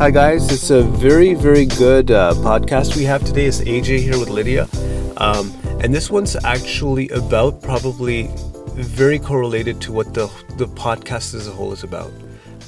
Hi, 0.00 0.10
guys. 0.10 0.50
It's 0.50 0.70
a 0.70 0.82
very, 0.82 1.34
very 1.34 1.66
good 1.66 2.10
uh, 2.10 2.32
podcast 2.36 2.96
we 2.96 3.04
have 3.04 3.22
today. 3.22 3.44
It's 3.44 3.60
AJ 3.60 3.98
here 3.98 4.18
with 4.18 4.30
Lydia. 4.30 4.66
Um, 5.18 5.52
and 5.82 5.94
this 5.94 6.08
one's 6.08 6.42
actually 6.42 7.10
about 7.10 7.60
probably 7.60 8.30
very 8.76 9.18
correlated 9.18 9.78
to 9.82 9.92
what 9.92 10.14
the, 10.14 10.28
the 10.56 10.64
podcast 10.68 11.34
as 11.34 11.46
a 11.46 11.50
whole 11.50 11.74
is 11.74 11.84
about. 11.84 12.10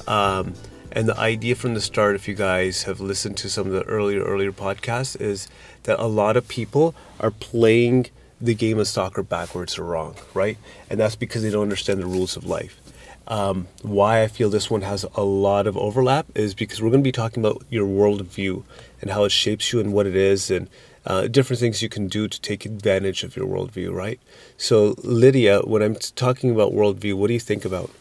Um, 0.07 0.53
and 0.91 1.09
the 1.09 1.17
idea 1.17 1.55
from 1.55 1.73
the 1.73 1.81
start, 1.81 2.13
if 2.13 2.27
you 2.27 2.35
guys 2.35 2.83
have 2.83 2.99
listened 2.99 3.35
to 3.37 3.49
some 3.49 3.65
of 3.65 3.73
the 3.73 3.81
earlier, 3.85 4.21
earlier 4.23 4.51
podcasts, 4.51 5.19
is 5.19 5.47
that 5.85 5.99
a 5.99 6.05
lot 6.05 6.37
of 6.37 6.47
people 6.47 6.93
are 7.19 7.31
playing 7.31 8.11
the 8.39 8.53
game 8.53 8.77
of 8.77 8.87
soccer 8.87 9.23
backwards 9.23 9.79
or 9.79 9.85
wrong, 9.85 10.15
right? 10.35 10.59
And 10.87 10.99
that's 10.99 11.15
because 11.15 11.41
they 11.41 11.49
don't 11.49 11.63
understand 11.63 11.99
the 11.99 12.05
rules 12.05 12.37
of 12.37 12.45
life. 12.45 12.79
Um, 13.27 13.67
why 13.81 14.21
I 14.21 14.27
feel 14.27 14.49
this 14.49 14.69
one 14.69 14.81
has 14.81 15.05
a 15.15 15.23
lot 15.23 15.65
of 15.65 15.77
overlap 15.77 16.25
is 16.35 16.53
because 16.53 16.81
we're 16.81 16.89
going 16.89 17.01
to 17.01 17.07
be 17.07 17.11
talking 17.11 17.43
about 17.43 17.63
your 17.69 17.87
worldview 17.87 18.63
and 19.01 19.11
how 19.11 19.23
it 19.23 19.31
shapes 19.31 19.71
you 19.71 19.79
and 19.79 19.93
what 19.93 20.05
it 20.05 20.15
is 20.15 20.51
and 20.51 20.69
uh, 21.05 21.27
different 21.27 21.59
things 21.59 21.81
you 21.81 21.89
can 21.89 22.07
do 22.07 22.27
to 22.27 22.41
take 22.41 22.65
advantage 22.65 23.23
of 23.23 23.35
your 23.35 23.47
worldview, 23.47 23.93
right? 23.93 24.19
So, 24.57 24.95
Lydia, 25.03 25.61
when 25.61 25.81
I'm 25.81 25.95
talking 25.95 26.51
about 26.51 26.71
worldview, 26.73 27.15
what 27.15 27.27
do 27.27 27.33
you 27.33 27.39
think 27.39 27.65
about? 27.65 27.91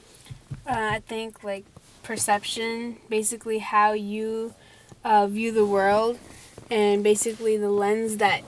Uh, 0.66 0.72
I 0.96 1.02
think 1.06 1.42
like 1.42 1.64
perception, 2.02 2.96
basically 3.08 3.58
how 3.58 3.92
you 3.92 4.54
uh, 5.04 5.26
view 5.26 5.52
the 5.52 5.66
world, 5.66 6.18
and 6.70 7.02
basically 7.02 7.56
the 7.56 7.70
lens 7.70 8.18
that 8.18 8.42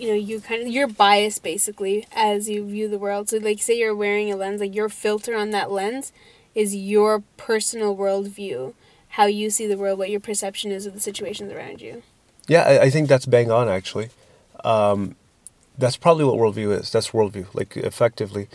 you 0.00 0.08
know 0.08 0.14
you 0.14 0.40
kind 0.40 0.62
of 0.62 0.68
your 0.68 0.86
bias 0.86 1.38
basically 1.38 2.06
as 2.12 2.48
you 2.48 2.64
view 2.64 2.88
the 2.88 2.98
world. 2.98 3.28
So 3.28 3.38
like 3.38 3.62
say 3.62 3.78
you're 3.78 3.94
wearing 3.94 4.32
a 4.32 4.36
lens, 4.36 4.60
like 4.60 4.74
your 4.74 4.88
filter 4.88 5.36
on 5.36 5.50
that 5.50 5.70
lens 5.70 6.12
is 6.54 6.74
your 6.74 7.22
personal 7.36 7.96
worldview, 7.96 8.74
how 9.10 9.26
you 9.26 9.50
see 9.50 9.66
the 9.66 9.76
world, 9.76 9.98
what 9.98 10.10
your 10.10 10.20
perception 10.20 10.72
is 10.72 10.86
of 10.86 10.94
the 10.94 11.00
situations 11.00 11.52
around 11.52 11.80
you. 11.80 12.02
Yeah, 12.46 12.62
I, 12.62 12.82
I 12.82 12.90
think 12.90 13.08
that's 13.08 13.26
bang 13.26 13.50
on 13.50 13.68
actually. 13.68 14.10
Um, 14.64 15.16
that's 15.76 15.96
probably 15.96 16.24
what 16.24 16.34
worldview 16.34 16.78
is. 16.78 16.90
That's 16.90 17.10
worldview, 17.10 17.46
like 17.54 17.76
effectively. 17.76 18.48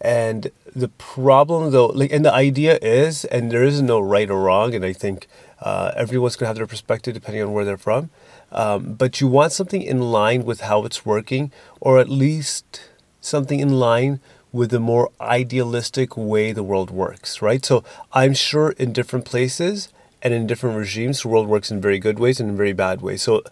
And 0.00 0.50
the 0.74 0.88
problem, 0.88 1.70
though, 1.70 1.86
like, 1.86 2.12
and 2.12 2.24
the 2.24 2.32
idea 2.32 2.78
is, 2.82 3.24
and 3.24 3.50
there 3.50 3.64
is 3.64 3.80
no 3.80 3.98
right 3.98 4.28
or 4.28 4.42
wrong, 4.42 4.74
and 4.74 4.84
I 4.84 4.92
think 4.92 5.26
uh, 5.60 5.92
everyone's 5.96 6.36
gonna 6.36 6.48
have 6.48 6.56
their 6.56 6.66
perspective 6.66 7.14
depending 7.14 7.42
on 7.42 7.52
where 7.52 7.64
they're 7.64 7.78
from. 7.78 8.10
Um, 8.52 8.94
but 8.94 9.20
you 9.20 9.28
want 9.28 9.52
something 9.52 9.82
in 9.82 10.00
line 10.00 10.44
with 10.44 10.60
how 10.62 10.84
it's 10.84 11.04
working, 11.04 11.52
or 11.80 11.98
at 11.98 12.08
least 12.08 12.80
something 13.20 13.60
in 13.60 13.78
line 13.78 14.20
with 14.52 14.70
the 14.70 14.80
more 14.80 15.10
idealistic 15.20 16.16
way 16.16 16.52
the 16.52 16.62
world 16.62 16.90
works, 16.90 17.42
right? 17.42 17.64
So 17.64 17.84
I'm 18.12 18.32
sure 18.32 18.70
in 18.72 18.92
different 18.92 19.24
places 19.24 19.90
and 20.22 20.32
in 20.32 20.46
different 20.46 20.76
regimes, 20.76 21.22
the 21.22 21.28
world 21.28 21.46
works 21.46 21.70
in 21.70 21.80
very 21.80 21.98
good 21.98 22.18
ways 22.18 22.40
and 22.40 22.48
in 22.50 22.56
very 22.56 22.72
bad 22.72 23.02
ways. 23.02 23.22
So 23.22 23.42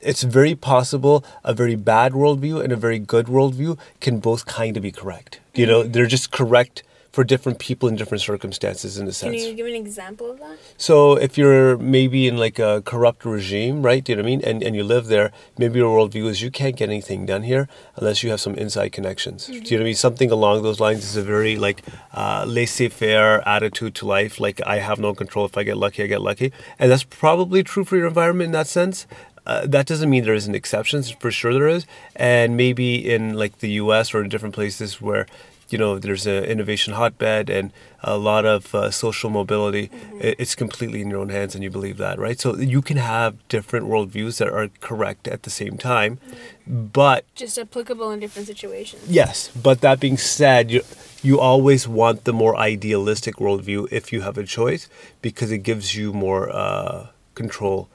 it's 0.00 0.22
very 0.22 0.54
possible 0.54 1.24
a 1.42 1.52
very 1.52 1.74
bad 1.74 2.12
worldview 2.12 2.62
and 2.62 2.72
a 2.72 2.76
very 2.76 2.98
good 2.98 3.26
worldview 3.26 3.78
can 4.00 4.20
both 4.20 4.46
kind 4.46 4.76
of 4.76 4.82
be 4.82 4.92
correct. 4.92 5.40
You 5.54 5.66
know, 5.66 5.82
they're 5.82 6.06
just 6.06 6.30
correct 6.30 6.84
for 7.12 7.24
different 7.24 7.58
people 7.58 7.88
in 7.90 7.96
different 7.96 8.22
circumstances 8.22 8.96
in 8.96 9.06
a 9.06 9.12
sense. 9.12 9.36
Can 9.36 9.48
you 9.50 9.54
give 9.54 9.66
an 9.66 9.74
example 9.74 10.30
of 10.30 10.38
that? 10.38 10.56
So 10.78 11.14
if 11.16 11.36
you're 11.36 11.76
maybe 11.76 12.26
in 12.26 12.38
like 12.38 12.58
a 12.58 12.82
corrupt 12.86 13.24
regime, 13.26 13.82
right? 13.82 14.02
Do 14.02 14.12
you 14.12 14.16
know 14.16 14.22
what 14.22 14.28
I 14.28 14.30
mean? 14.36 14.40
And 14.42 14.62
and 14.62 14.74
you 14.74 14.82
live 14.82 15.06
there, 15.06 15.30
maybe 15.58 15.78
your 15.78 15.94
worldview 15.94 16.26
is 16.28 16.40
you 16.40 16.50
can't 16.50 16.74
get 16.74 16.88
anything 16.88 17.26
done 17.26 17.42
here 17.42 17.68
unless 17.96 18.22
you 18.22 18.30
have 18.30 18.40
some 18.40 18.54
inside 18.54 18.92
connections. 18.92 19.44
Mm-hmm. 19.44 19.52
Do 19.52 19.56
you 19.56 19.76
know 19.76 19.82
what 19.82 19.86
I 19.86 19.90
mean? 19.90 19.94
Something 19.94 20.30
along 20.30 20.62
those 20.62 20.80
lines 20.80 21.04
is 21.04 21.16
a 21.16 21.22
very 21.22 21.56
like 21.56 21.82
uh, 22.14 22.44
laissez-faire 22.48 23.46
attitude 23.46 23.94
to 23.96 24.06
life. 24.06 24.40
Like 24.40 24.62
I 24.66 24.78
have 24.78 24.98
no 24.98 25.14
control. 25.14 25.44
If 25.44 25.56
I 25.58 25.64
get 25.64 25.76
lucky, 25.76 26.02
I 26.02 26.06
get 26.06 26.22
lucky, 26.22 26.50
and 26.78 26.90
that's 26.90 27.04
probably 27.04 27.62
true 27.62 27.84
for 27.84 27.96
your 27.96 28.06
environment 28.06 28.46
in 28.46 28.52
that 28.52 28.66
sense. 28.66 29.06
Uh, 29.44 29.66
that 29.66 29.86
doesn't 29.86 30.08
mean 30.08 30.24
there 30.24 30.34
isn't 30.34 30.54
exceptions. 30.54 31.10
For 31.10 31.32
sure, 31.32 31.52
there 31.52 31.68
is, 31.68 31.84
and 32.14 32.56
maybe 32.56 33.12
in 33.12 33.34
like 33.34 33.58
the 33.58 33.70
U.S. 33.82 34.14
or 34.14 34.22
in 34.22 34.28
different 34.28 34.54
places 34.54 35.00
where 35.00 35.26
you 35.72 35.78
know 35.78 35.98
there's 35.98 36.26
an 36.26 36.44
innovation 36.44 36.94
hotbed 36.94 37.48
and 37.48 37.72
a 38.02 38.16
lot 38.16 38.44
of 38.44 38.74
uh, 38.74 38.90
social 38.90 39.30
mobility 39.30 39.88
mm-hmm. 39.88 40.18
it's 40.20 40.54
completely 40.54 41.00
in 41.00 41.10
your 41.10 41.20
own 41.20 41.30
hands 41.30 41.54
and 41.54 41.64
you 41.64 41.70
believe 41.70 41.96
that 41.96 42.18
right 42.18 42.38
so 42.38 42.56
you 42.56 42.82
can 42.82 42.96
have 42.96 43.36
different 43.48 43.86
worldviews 43.86 44.38
that 44.38 44.48
are 44.48 44.68
correct 44.80 45.26
at 45.26 45.42
the 45.44 45.50
same 45.50 45.78
time 45.78 46.18
mm-hmm. 46.18 46.86
but 46.86 47.24
just 47.34 47.58
applicable 47.58 48.10
in 48.10 48.20
different 48.20 48.46
situations 48.46 49.02
yes 49.08 49.48
but 49.50 49.80
that 49.80 49.98
being 49.98 50.18
said 50.18 50.70
you 50.70 50.82
you 51.22 51.38
always 51.38 51.86
want 51.86 52.24
the 52.24 52.32
more 52.32 52.56
idealistic 52.56 53.36
worldview 53.36 53.86
if 53.92 54.12
you 54.12 54.22
have 54.22 54.36
a 54.36 54.44
choice 54.44 54.88
because 55.22 55.52
it 55.52 55.58
gives 55.58 55.94
you 55.94 56.12
more 56.12 56.50
uh, 56.50 57.06
control 57.34 57.88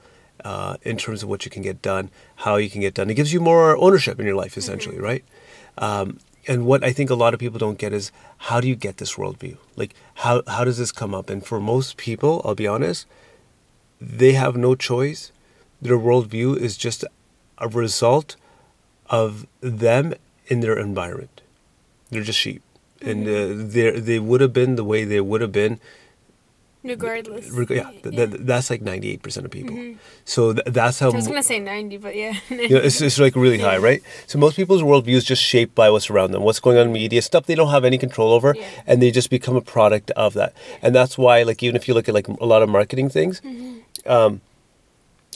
uh, 0.44 0.76
in 0.82 0.96
terms 0.96 1.22
of 1.22 1.28
what 1.28 1.44
you 1.44 1.50
can 1.50 1.62
get 1.62 1.82
done, 1.82 2.10
how 2.36 2.56
you 2.56 2.70
can 2.70 2.80
get 2.80 2.94
done. 2.94 3.10
It 3.10 3.14
gives 3.14 3.32
you 3.32 3.40
more 3.40 3.76
ownership 3.76 4.20
in 4.20 4.26
your 4.26 4.36
life, 4.36 4.56
essentially, 4.56 4.96
mm-hmm. 4.96 5.04
right? 5.04 5.24
Um, 5.78 6.18
and 6.48 6.64
what 6.64 6.82
I 6.82 6.92
think 6.92 7.10
a 7.10 7.14
lot 7.14 7.34
of 7.34 7.40
people 7.40 7.58
don't 7.58 7.78
get 7.78 7.92
is 7.92 8.10
how 8.48 8.60
do 8.60 8.66
you 8.66 8.74
get 8.74 8.96
this 8.96 9.14
worldview? 9.14 9.58
Like 9.76 9.94
how 10.14 10.42
how 10.48 10.64
does 10.64 10.78
this 10.78 10.90
come 10.90 11.14
up? 11.14 11.30
And 11.30 11.44
for 11.44 11.60
most 11.60 11.96
people, 11.96 12.40
I'll 12.44 12.54
be 12.54 12.66
honest, 12.66 13.06
they 14.00 14.32
have 14.32 14.56
no 14.56 14.74
choice. 14.74 15.30
Their 15.80 15.98
worldview 15.98 16.56
is 16.56 16.76
just 16.76 17.04
a 17.58 17.68
result 17.68 18.36
of 19.10 19.46
them 19.60 20.14
in 20.46 20.60
their 20.60 20.78
environment. 20.78 21.42
They're 22.10 22.22
just 22.22 22.38
sheep, 22.38 22.62
mm-hmm. 23.00 23.10
and 23.10 23.28
uh, 23.28 23.72
they 23.72 24.00
they 24.00 24.18
would 24.18 24.40
have 24.40 24.54
been 24.54 24.76
the 24.76 24.84
way 24.84 25.04
they 25.04 25.20
would 25.20 25.42
have 25.42 25.52
been 25.52 25.78
regardless. 26.88 27.50
Reg- 27.50 27.70
yeah, 27.70 27.90
th- 28.02 28.14
yeah. 28.14 28.26
Th- 28.26 28.40
that's 28.40 28.70
like 28.70 28.82
ninety 28.82 29.10
eight 29.10 29.22
percent 29.22 29.46
of 29.46 29.52
people. 29.52 29.76
Mm-hmm. 29.76 29.98
So 30.24 30.54
th- 30.54 30.66
that's 30.66 30.98
how. 30.98 31.10
I 31.10 31.14
was 31.14 31.28
gonna 31.28 31.42
say 31.42 31.58
ninety, 31.58 31.96
but 31.96 32.16
yeah. 32.16 32.36
you 32.48 32.68
know, 32.70 32.78
it's, 32.78 33.00
it's 33.00 33.18
like 33.18 33.36
really 33.36 33.58
high, 33.58 33.78
right? 33.78 34.02
So 34.26 34.38
most 34.38 34.56
people's 34.56 34.82
worldview 34.82 35.14
is 35.14 35.24
just 35.24 35.42
shaped 35.42 35.74
by 35.74 35.90
what's 35.90 36.10
around 36.10 36.32
them, 36.32 36.42
what's 36.42 36.60
going 36.60 36.78
on 36.78 36.86
in 36.86 36.92
media, 36.92 37.22
stuff 37.22 37.46
they 37.46 37.54
don't 37.54 37.70
have 37.70 37.84
any 37.84 37.98
control 37.98 38.32
over, 38.32 38.54
yeah. 38.56 38.68
and 38.86 39.02
they 39.02 39.10
just 39.10 39.30
become 39.30 39.56
a 39.56 39.60
product 39.60 40.10
of 40.12 40.34
that. 40.34 40.52
And 40.82 40.94
that's 40.94 41.16
why, 41.16 41.42
like, 41.42 41.62
even 41.62 41.76
if 41.76 41.88
you 41.88 41.94
look 41.94 42.08
at 42.08 42.14
like 42.14 42.28
a 42.28 42.44
lot 42.44 42.62
of 42.62 42.68
marketing 42.68 43.08
things. 43.08 43.40
Mm-hmm. 43.40 44.10
Um, 44.10 44.40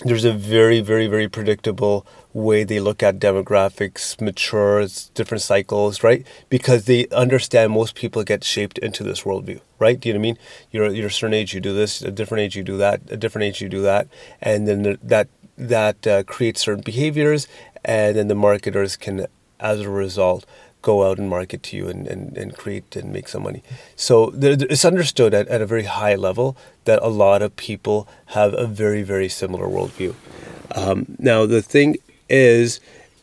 there's 0.00 0.24
a 0.24 0.32
very, 0.32 0.80
very, 0.80 1.06
very 1.06 1.28
predictable 1.28 2.06
way 2.32 2.64
they 2.64 2.80
look 2.80 3.02
at 3.02 3.18
demographics, 3.18 4.20
matures, 4.20 5.10
different 5.14 5.42
cycles, 5.42 6.02
right? 6.02 6.26
Because 6.48 6.86
they 6.86 7.06
understand 7.08 7.72
most 7.72 7.94
people 7.94 8.24
get 8.24 8.42
shaped 8.42 8.78
into 8.78 9.04
this 9.04 9.22
worldview, 9.22 9.60
right? 9.78 10.00
Do 10.00 10.08
you 10.08 10.14
know 10.14 10.20
what 10.20 10.22
I 10.22 10.28
mean? 10.28 10.38
You're, 10.70 10.90
you're 10.90 11.06
a 11.08 11.10
certain 11.10 11.34
age, 11.34 11.54
you 11.54 11.60
do 11.60 11.74
this, 11.74 12.00
a 12.02 12.10
different 12.10 12.42
age, 12.42 12.56
you 12.56 12.62
do 12.62 12.78
that, 12.78 13.02
a 13.10 13.16
different 13.16 13.44
age, 13.44 13.60
you 13.60 13.68
do 13.68 13.82
that. 13.82 14.08
And 14.40 14.66
then 14.66 14.98
that, 15.02 15.28
that 15.58 16.06
uh, 16.06 16.22
creates 16.24 16.62
certain 16.62 16.82
behaviors, 16.82 17.46
and 17.84 18.16
then 18.16 18.28
the 18.28 18.34
marketers 18.34 18.96
can, 18.96 19.26
as 19.60 19.80
a 19.80 19.90
result, 19.90 20.46
go 20.82 21.08
out 21.08 21.18
and 21.18 21.30
market 21.30 21.62
to 21.62 21.76
you 21.76 21.88
and, 21.88 22.06
and, 22.06 22.36
and 22.36 22.56
create 22.56 22.94
and 22.96 23.12
make 23.12 23.28
some 23.28 23.42
money. 23.42 23.62
So 23.96 24.30
there, 24.30 24.56
it's 24.58 24.84
understood 24.84 25.32
at, 25.32 25.48
at 25.48 25.62
a 25.62 25.66
very 25.66 25.84
high 25.84 26.16
level 26.16 26.56
that 26.84 27.00
a 27.02 27.08
lot 27.08 27.40
of 27.40 27.56
people 27.56 28.08
have 28.26 28.52
a 28.54 28.66
very, 28.66 29.02
very 29.02 29.28
similar 29.28 29.66
worldview. 29.66 30.14
Um, 30.74 31.16
now, 31.18 31.46
the 31.46 31.62
thing 31.62 31.96
is, 32.28 32.80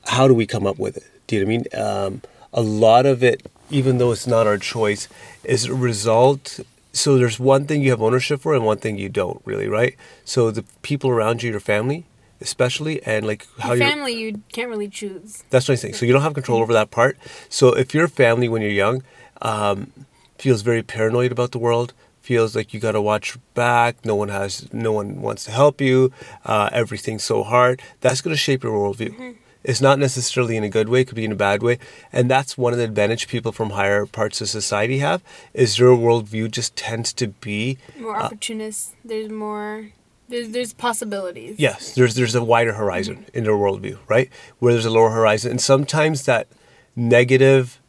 how 0.07 0.27
do 0.27 0.33
we 0.33 0.45
come 0.45 0.65
up 0.65 0.79
with 0.79 0.97
it? 0.97 1.03
Do 1.27 1.35
you 1.35 1.45
know 1.45 1.51
what 1.51 1.75
I 1.75 1.79
mean? 1.79 2.13
Um, 2.13 2.21
a 2.53 2.61
lot 2.61 3.05
of 3.05 3.23
it, 3.23 3.45
even 3.69 3.97
though 3.97 4.11
it's 4.11 4.25
not 4.25 4.47
our 4.47 4.57
choice, 4.57 5.07
is 5.43 5.65
a 5.65 5.73
result. 5.73 6.59
So 6.93 7.17
there's 7.17 7.39
one 7.39 7.65
thing 7.65 7.83
you 7.83 7.91
have 7.91 8.01
ownership 8.01 8.41
for 8.41 8.55
and 8.55 8.65
one 8.65 8.77
thing 8.77 8.97
you 8.97 9.09
don't 9.09 9.41
really, 9.45 9.67
right? 9.67 9.95
So 10.25 10.49
the 10.49 10.63
people 10.81 11.09
around 11.09 11.43
you, 11.43 11.51
your 11.51 11.59
family, 11.59 12.05
especially 12.41 13.01
and 13.03 13.25
like 13.25 13.47
how 13.59 13.73
your 13.73 13.87
family 13.87 14.13
you 14.13 14.41
can't 14.51 14.69
really 14.69 14.89
choose. 14.89 15.43
That's 15.49 15.67
what 15.67 15.73
i'm 15.73 15.77
saying. 15.77 15.93
So 15.95 16.05
you 16.05 16.13
don't 16.13 16.21
have 16.21 16.33
control 16.33 16.61
over 16.61 16.73
that 16.73 16.91
part. 16.91 17.17
So 17.49 17.75
if 17.75 17.93
your 17.93 18.07
family 18.07 18.47
when 18.49 18.61
you're 18.61 18.71
young 18.71 19.03
um, 19.41 19.91
feels 20.37 20.61
very 20.61 20.83
paranoid 20.83 21.31
about 21.31 21.51
the 21.51 21.59
world 21.59 21.93
feels 22.21 22.55
like 22.55 22.73
you 22.73 22.79
got 22.79 22.91
to 22.91 23.01
watch 23.01 23.37
back 23.55 24.05
no 24.05 24.15
one 24.15 24.29
has 24.29 24.71
no 24.73 24.91
one 24.91 25.21
wants 25.21 25.45
to 25.45 25.51
help 25.51 25.81
you 25.81 26.11
uh, 26.45 26.69
everything's 26.71 27.23
so 27.23 27.43
hard 27.43 27.81
that's 28.01 28.21
going 28.21 28.33
to 28.33 28.37
shape 28.37 28.63
your 28.63 28.73
worldview. 28.73 29.09
Mm-hmm. 29.09 29.31
it's 29.63 29.81
not 29.81 29.97
necessarily 29.97 30.55
in 30.55 30.63
a 30.63 30.69
good 30.69 30.89
way 30.89 31.01
it 31.01 31.05
could 31.05 31.15
be 31.15 31.25
in 31.25 31.31
a 31.31 31.35
bad 31.35 31.63
way 31.63 31.79
and 32.13 32.29
that's 32.29 32.57
one 32.57 32.71
of 32.73 32.77
the 32.77 32.85
advantage 32.85 33.27
people 33.27 33.51
from 33.51 33.71
higher 33.71 34.05
parts 34.05 34.41
of 34.41 34.49
society 34.49 34.99
have 34.99 35.23
is 35.53 35.77
their 35.77 35.87
worldview 35.87 36.51
just 36.51 36.75
tends 36.75 37.13
to 37.13 37.29
be 37.29 37.77
more 37.97 38.15
uh, 38.15 38.23
opportunist 38.25 38.91
uh, 38.91 38.95
there's 39.05 39.31
more 39.31 39.89
there's 40.29 40.49
there's 40.49 40.73
possibilities. 40.73 41.55
Yes, 41.59 41.95
there's 41.95 42.15
there's 42.15 42.35
a 42.35 42.43
wider 42.43 42.73
horizon 42.73 43.17
mm-hmm. 43.17 43.37
in 43.37 43.43
their 43.43 43.53
worldview, 43.53 43.97
right? 44.07 44.29
Where 44.59 44.73
there's 44.73 44.85
a 44.85 44.91
lower 44.91 45.09
horizon, 45.09 45.51
and 45.51 45.61
sometimes 45.61 46.23
that 46.25 46.47
negative 46.95 47.79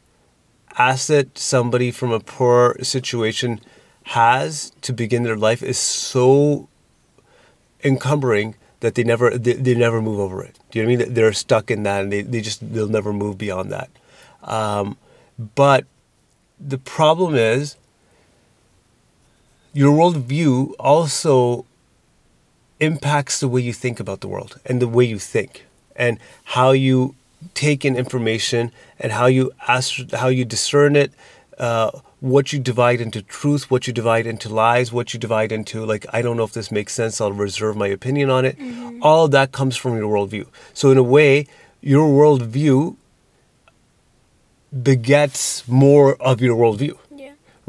asset 0.77 1.37
somebody 1.37 1.91
from 1.91 2.11
a 2.11 2.19
poor 2.19 2.77
situation 2.81 3.59
has 4.03 4.71
to 4.81 4.93
begin 4.93 5.23
their 5.23 5.37
life 5.37 5.61
is 5.61 5.77
so 5.77 6.67
encumbering 7.83 8.55
that 8.79 8.95
they 8.95 9.03
never 9.03 9.37
they, 9.37 9.53
they 9.53 9.75
never 9.75 10.01
move 10.01 10.19
over 10.19 10.43
it. 10.43 10.59
Do 10.71 10.79
you 10.79 10.85
know 10.85 10.91
what 10.91 11.01
I 11.01 11.05
mean? 11.05 11.13
They're 11.13 11.33
stuck 11.33 11.69
in 11.69 11.83
that, 11.83 12.03
and 12.03 12.11
they, 12.11 12.21
they 12.21 12.41
just 12.41 12.73
they'll 12.73 12.87
never 12.87 13.13
move 13.13 13.37
beyond 13.37 13.71
that. 13.71 13.89
Um, 14.43 14.97
but 15.55 15.85
the 16.59 16.77
problem 16.77 17.35
is 17.35 17.77
your 19.73 19.95
worldview 19.95 20.73
also 20.79 21.65
impacts 22.81 23.39
the 23.39 23.47
way 23.47 23.61
you 23.61 23.71
think 23.71 23.99
about 23.99 24.19
the 24.19 24.27
world 24.27 24.59
and 24.65 24.81
the 24.81 24.87
way 24.87 25.05
you 25.05 25.19
think 25.19 25.65
and 25.95 26.19
how 26.43 26.71
you 26.71 27.15
take 27.53 27.85
in 27.85 27.95
information 27.95 28.71
and 28.99 29.11
how 29.13 29.27
you 29.27 29.51
ask, 29.67 30.11
how 30.11 30.27
you 30.27 30.43
discern 30.43 30.95
it, 30.95 31.13
uh, 31.59 31.91
what 32.19 32.51
you 32.51 32.59
divide 32.59 32.99
into 32.99 33.21
truth, 33.21 33.71
what 33.71 33.87
you 33.87 33.93
divide 33.93 34.25
into 34.25 34.49
lies, 34.49 34.91
what 34.91 35.13
you 35.13 35.19
divide 35.19 35.51
into 35.51 35.85
like 35.85 36.05
I 36.11 36.21
don't 36.21 36.37
know 36.37 36.43
if 36.43 36.53
this 36.53 36.71
makes 36.71 36.93
sense. 36.93 37.21
I'll 37.21 37.31
reserve 37.31 37.77
my 37.77 37.87
opinion 37.87 38.29
on 38.29 38.45
it. 38.45 38.57
Mm-hmm. 38.57 38.99
All 39.03 39.25
of 39.25 39.31
that 39.31 39.51
comes 39.51 39.77
from 39.77 39.95
your 39.95 40.09
worldview. 40.11 40.47
So 40.73 40.91
in 40.91 40.97
a 40.97 41.03
way, 41.03 41.47
your 41.81 42.07
worldview 42.09 42.95
begets 44.71 45.67
more 45.67 46.15
of 46.15 46.41
your 46.41 46.55
worldview. 46.55 46.97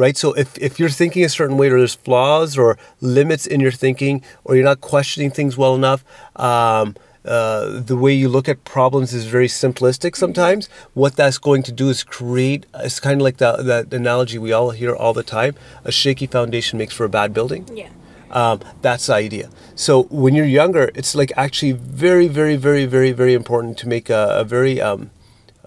Right? 0.04 0.16
So 0.16 0.28
if, 0.42 0.48
if 0.58 0.72
you're 0.80 0.96
thinking 1.02 1.22
a 1.24 1.28
certain 1.28 1.56
way 1.60 1.66
or 1.70 1.78
there's 1.78 1.98
flaws 2.06 2.50
or 2.62 2.76
limits 3.00 3.44
in 3.46 3.58
your 3.60 3.74
thinking 3.84 4.14
or 4.44 4.50
you're 4.56 4.70
not 4.72 4.80
questioning 4.92 5.30
things 5.38 5.52
well 5.62 5.74
enough, 5.76 6.00
um, 6.34 6.86
uh, 7.24 7.80
the 7.90 7.96
way 7.96 8.12
you 8.22 8.28
look 8.28 8.48
at 8.48 8.58
problems 8.64 9.14
is 9.14 9.24
very 9.26 9.46
simplistic 9.46 10.16
sometimes. 10.16 10.68
What 10.94 11.14
that's 11.14 11.38
going 11.38 11.62
to 11.68 11.72
do 11.82 11.86
is 11.88 12.02
create, 12.18 12.66
it's 12.86 12.98
kind 12.98 13.20
of 13.20 13.24
like 13.28 13.36
that, 13.36 13.64
that 13.70 13.94
analogy 13.94 14.38
we 14.38 14.50
all 14.52 14.70
hear 14.70 14.92
all 15.02 15.14
the 15.20 15.22
time 15.22 15.54
a 15.84 15.92
shaky 15.92 16.26
foundation 16.26 16.74
makes 16.80 16.94
for 16.94 17.04
a 17.04 17.08
bad 17.08 17.32
building. 17.32 17.62
Yeah. 17.72 17.90
Um, 18.32 18.58
that's 18.80 19.06
the 19.06 19.14
idea. 19.14 19.50
So 19.76 19.92
when 20.04 20.34
you're 20.34 20.52
younger, 20.62 20.90
it's 20.94 21.14
like 21.14 21.32
actually 21.36 21.72
very, 21.72 22.26
very, 22.26 22.56
very, 22.56 22.86
very, 22.86 23.12
very 23.12 23.34
important 23.34 23.78
to 23.78 23.88
make 23.88 24.10
a, 24.10 24.22
a 24.42 24.44
very 24.56 24.80
um, 24.80 25.10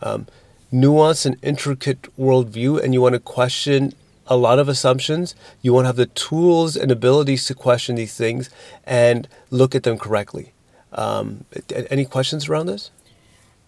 um, 0.01 0.27
nuanced 0.73 1.25
and 1.25 1.37
intricate 1.41 2.01
worldview, 2.17 2.83
and 2.83 2.93
you 2.93 3.01
want 3.01 3.13
to 3.13 3.19
question 3.19 3.93
a 4.27 4.35
lot 4.35 4.59
of 4.59 4.67
assumptions. 4.67 5.35
You 5.61 5.73
want 5.73 5.85
to 5.85 5.87
have 5.87 5.95
the 5.95 6.07
tools 6.07 6.75
and 6.75 6.91
abilities 6.91 7.45
to 7.47 7.55
question 7.55 7.95
these 7.95 8.15
things 8.15 8.49
and 8.83 9.27
look 9.49 9.75
at 9.75 9.83
them 9.83 9.97
correctly. 9.97 10.53
Um, 10.91 11.45
any 11.89 12.05
questions 12.05 12.47
around 12.47 12.67
this? 12.67 12.91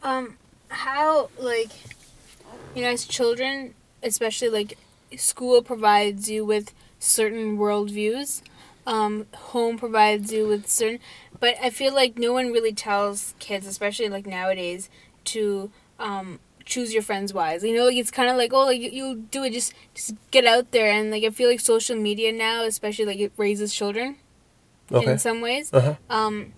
Um, 0.03 0.37
how 0.69 1.29
like 1.39 1.69
you 2.75 2.83
know, 2.83 2.89
as 2.89 3.05
children, 3.05 3.73
especially 4.03 4.49
like 4.49 4.77
school 5.17 5.61
provides 5.61 6.29
you 6.29 6.45
with 6.45 6.73
certain 6.99 7.57
worldviews. 7.57 8.41
Um, 8.85 9.25
home 9.33 9.77
provides 9.77 10.31
you 10.31 10.47
with 10.47 10.67
certain, 10.67 10.99
but 11.39 11.55
I 11.61 11.71
feel 11.71 11.93
like 11.93 12.17
no 12.17 12.31
one 12.31 12.53
really 12.53 12.71
tells 12.71 13.33
kids, 13.37 13.67
especially 13.67 14.07
like 14.07 14.25
nowadays, 14.25 14.89
to 15.25 15.71
um, 15.99 16.39
choose 16.67 16.93
your 16.93 17.01
friends 17.01 17.33
wise. 17.33 17.63
You 17.63 17.75
know, 17.75 17.85
like 17.85 17.97
it's 17.97 18.11
kind 18.11 18.29
of 18.29 18.37
like 18.37 18.53
oh, 18.53 18.65
like 18.65 18.79
you, 18.79 18.89
you 18.91 19.15
do 19.31 19.43
it, 19.43 19.53
just 19.53 19.73
just 19.95 20.13
get 20.29 20.45
out 20.45 20.71
there, 20.71 20.91
and 20.91 21.09
like 21.09 21.23
I 21.23 21.31
feel 21.31 21.49
like 21.49 21.59
social 21.59 21.95
media 21.95 22.31
now, 22.31 22.63
especially 22.63 23.05
like 23.05 23.19
it 23.19 23.31
raises 23.37 23.73
children. 23.73 24.17
Okay. 24.91 25.11
In 25.11 25.19
some 25.19 25.41
ways, 25.41 25.73
uh-huh. 25.73 25.95
um, 26.09 26.53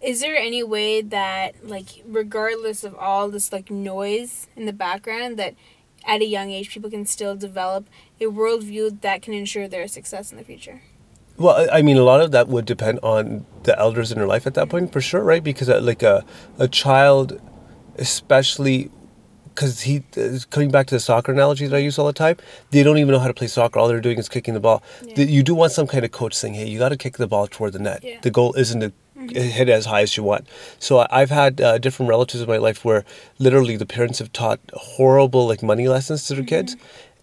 is 0.00 0.20
there 0.20 0.36
any 0.36 0.62
way 0.62 1.02
that 1.02 1.66
like 1.66 2.02
regardless 2.06 2.84
of 2.84 2.94
all 2.96 3.28
this 3.28 3.52
like 3.52 3.70
noise 3.70 4.46
in 4.56 4.66
the 4.66 4.72
background 4.72 5.38
that 5.38 5.54
at 6.04 6.20
a 6.20 6.26
young 6.26 6.50
age 6.50 6.70
people 6.70 6.90
can 6.90 7.06
still 7.06 7.36
develop 7.36 7.86
a 8.20 8.24
worldview 8.24 9.00
that 9.02 9.22
can 9.22 9.34
ensure 9.34 9.68
their 9.68 9.86
success 9.86 10.32
in 10.32 10.38
the 10.38 10.44
future 10.44 10.82
well 11.36 11.68
i 11.70 11.80
mean 11.82 11.96
a 11.96 12.02
lot 12.02 12.20
of 12.20 12.32
that 12.32 12.48
would 12.48 12.64
depend 12.64 12.98
on 13.02 13.46
the 13.62 13.78
elders 13.78 14.10
in 14.10 14.18
their 14.18 14.26
life 14.26 14.46
at 14.46 14.54
that 14.54 14.68
point 14.68 14.92
for 14.92 15.00
sure 15.00 15.22
right 15.22 15.44
because 15.44 15.68
uh, 15.68 15.80
like 15.80 16.02
a, 16.02 16.24
a 16.58 16.66
child 16.66 17.40
especially 17.96 18.90
because 19.54 19.82
he 19.82 20.02
coming 20.50 20.70
back 20.70 20.86
to 20.88 20.94
the 20.94 21.00
soccer 21.00 21.32
analogy 21.32 21.66
that 21.66 21.76
I 21.76 21.80
use 21.80 21.98
all 21.98 22.06
the 22.06 22.12
time, 22.12 22.36
they 22.70 22.82
don't 22.82 22.98
even 22.98 23.12
know 23.12 23.18
how 23.18 23.28
to 23.28 23.34
play 23.34 23.48
soccer. 23.48 23.78
All 23.78 23.88
they're 23.88 24.00
doing 24.00 24.18
is 24.18 24.28
kicking 24.28 24.54
the 24.54 24.60
ball. 24.60 24.82
Yeah. 25.02 25.24
You 25.24 25.42
do 25.42 25.54
want 25.54 25.72
some 25.72 25.86
kind 25.86 26.04
of 26.04 26.10
coach 26.10 26.34
saying, 26.34 26.54
"Hey, 26.54 26.68
you 26.68 26.78
got 26.78 26.90
to 26.90 26.96
kick 26.96 27.16
the 27.16 27.26
ball 27.26 27.46
toward 27.46 27.72
the 27.72 27.78
net. 27.78 28.02
Yeah. 28.02 28.18
The 28.22 28.30
goal 28.30 28.54
isn't 28.54 28.80
to 28.80 28.92
hit 29.30 29.68
as 29.68 29.86
high 29.86 30.02
as 30.02 30.16
you 30.16 30.22
want. 30.22 30.48
So 30.78 31.06
I've 31.10 31.30
had 31.30 31.60
uh, 31.60 31.78
different 31.78 32.10
relatives 32.10 32.42
in 32.42 32.48
my 32.48 32.56
life 32.56 32.84
where 32.84 33.04
literally 33.38 33.76
the 33.76 33.86
parents 33.86 34.18
have 34.18 34.32
taught 34.32 34.60
horrible 34.74 35.46
like 35.46 35.62
money 35.62 35.88
lessons 35.88 36.26
to 36.26 36.34
their 36.34 36.42
mm-hmm. 36.42 36.48
kids, 36.48 36.76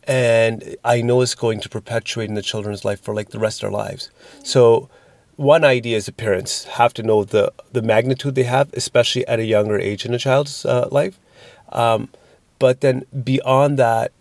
and 0.05 0.75
I 0.83 1.01
know 1.01 1.21
it's 1.21 1.35
going 1.35 1.59
to 1.61 1.69
perpetuate 1.69 2.29
in 2.29 2.35
the 2.35 2.41
children's 2.41 2.85
life 2.85 3.01
for 3.01 3.13
like 3.13 3.29
the 3.29 3.39
rest 3.39 3.61
of 3.63 3.69
their 3.69 3.77
lives. 3.77 4.09
So 4.43 4.89
one 5.35 5.63
idea 5.63 5.97
is 5.97 6.05
the 6.05 6.11
parents 6.11 6.65
have 6.65 6.93
to 6.95 7.03
know 7.03 7.23
the 7.23 7.53
the 7.71 7.81
magnitude 7.81 8.35
they 8.35 8.43
have, 8.43 8.73
especially 8.73 9.25
at 9.27 9.39
a 9.39 9.45
younger 9.45 9.79
age 9.79 10.05
in 10.05 10.13
a 10.13 10.19
child's 10.19 10.65
uh, 10.65 10.87
life. 10.91 11.19
Um, 11.71 12.09
but 12.59 12.81
then 12.81 13.05
beyond 13.23 13.79
that, 13.79 14.11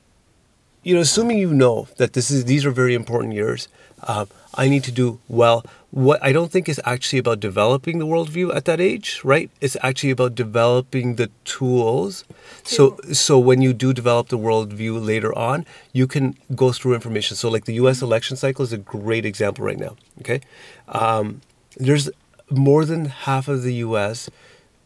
you 0.82 0.94
know, 0.94 1.00
assuming 1.00 1.38
you 1.38 1.52
know 1.52 1.88
that 1.96 2.12
this 2.14 2.30
is 2.30 2.44
these 2.46 2.64
are 2.64 2.70
very 2.70 2.94
important 2.94 3.34
years, 3.34 3.68
uh, 4.04 4.24
I 4.54 4.68
need 4.68 4.84
to 4.84 4.92
do 4.92 5.18
well. 5.28 5.64
What 5.90 6.22
I 6.22 6.32
don't 6.32 6.50
think 6.50 6.68
is 6.68 6.80
actually 6.84 7.18
about 7.18 7.40
developing 7.40 7.98
the 7.98 8.06
worldview 8.06 8.54
at 8.54 8.64
that 8.66 8.80
age, 8.80 9.20
right? 9.24 9.50
It's 9.60 9.76
actually 9.82 10.10
about 10.10 10.34
developing 10.34 11.16
the 11.16 11.30
tools. 11.44 12.24
So, 12.62 12.98
so 13.12 13.38
when 13.38 13.60
you 13.62 13.72
do 13.72 13.92
develop 13.92 14.28
the 14.28 14.38
worldview 14.38 15.04
later 15.04 15.36
on, 15.36 15.66
you 15.92 16.06
can 16.06 16.36
go 16.54 16.72
through 16.72 16.94
information. 16.94 17.36
So, 17.36 17.48
like 17.50 17.64
the 17.64 17.74
U.S. 17.74 18.02
election 18.02 18.36
cycle 18.36 18.62
is 18.64 18.72
a 18.72 18.78
great 18.78 19.24
example 19.24 19.64
right 19.64 19.78
now. 19.78 19.96
Okay, 20.20 20.40
um, 20.88 21.40
there's 21.76 22.10
more 22.50 22.84
than 22.84 23.06
half 23.06 23.48
of 23.48 23.62
the 23.62 23.74
U.S. 23.74 24.30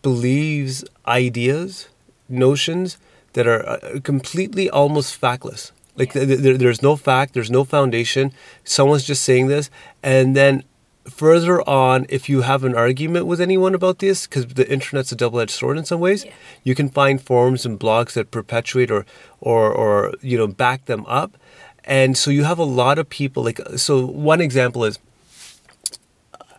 believes 0.02 0.84
ideas, 1.06 1.88
notions 2.28 2.96
that 3.32 3.46
are 3.46 3.68
uh, 3.68 4.00
completely 4.02 4.68
almost 4.70 5.20
factless 5.20 5.72
like 5.96 6.14
yeah. 6.14 6.24
there, 6.24 6.56
there's 6.56 6.82
no 6.82 6.96
fact, 6.96 7.34
there's 7.34 7.50
no 7.50 7.64
foundation. 7.64 8.32
Someone's 8.64 9.04
just 9.04 9.22
saying 9.24 9.48
this, 9.48 9.70
and 10.02 10.36
then 10.36 10.64
further 11.04 11.68
on, 11.68 12.06
if 12.08 12.28
you 12.28 12.42
have 12.42 12.64
an 12.64 12.74
argument 12.74 13.26
with 13.26 13.40
anyone 13.40 13.74
about 13.74 13.98
this, 13.98 14.26
because 14.26 14.46
the 14.46 14.70
internet's 14.70 15.10
a 15.12 15.16
double-edged 15.16 15.50
sword 15.50 15.76
in 15.76 15.84
some 15.84 16.00
ways, 16.00 16.24
yeah. 16.24 16.32
you 16.62 16.74
can 16.74 16.88
find 16.88 17.20
forums 17.20 17.66
and 17.66 17.78
blogs 17.78 18.12
that 18.12 18.30
perpetuate 18.30 18.90
or 18.90 19.04
or 19.40 19.72
or 19.72 20.14
you 20.20 20.38
know 20.38 20.46
back 20.46 20.86
them 20.86 21.04
up, 21.06 21.36
and 21.84 22.16
so 22.16 22.30
you 22.30 22.44
have 22.44 22.58
a 22.58 22.64
lot 22.64 22.98
of 22.98 23.08
people. 23.08 23.42
Like 23.42 23.60
so, 23.76 24.04
one 24.06 24.40
example 24.40 24.84
is. 24.84 24.98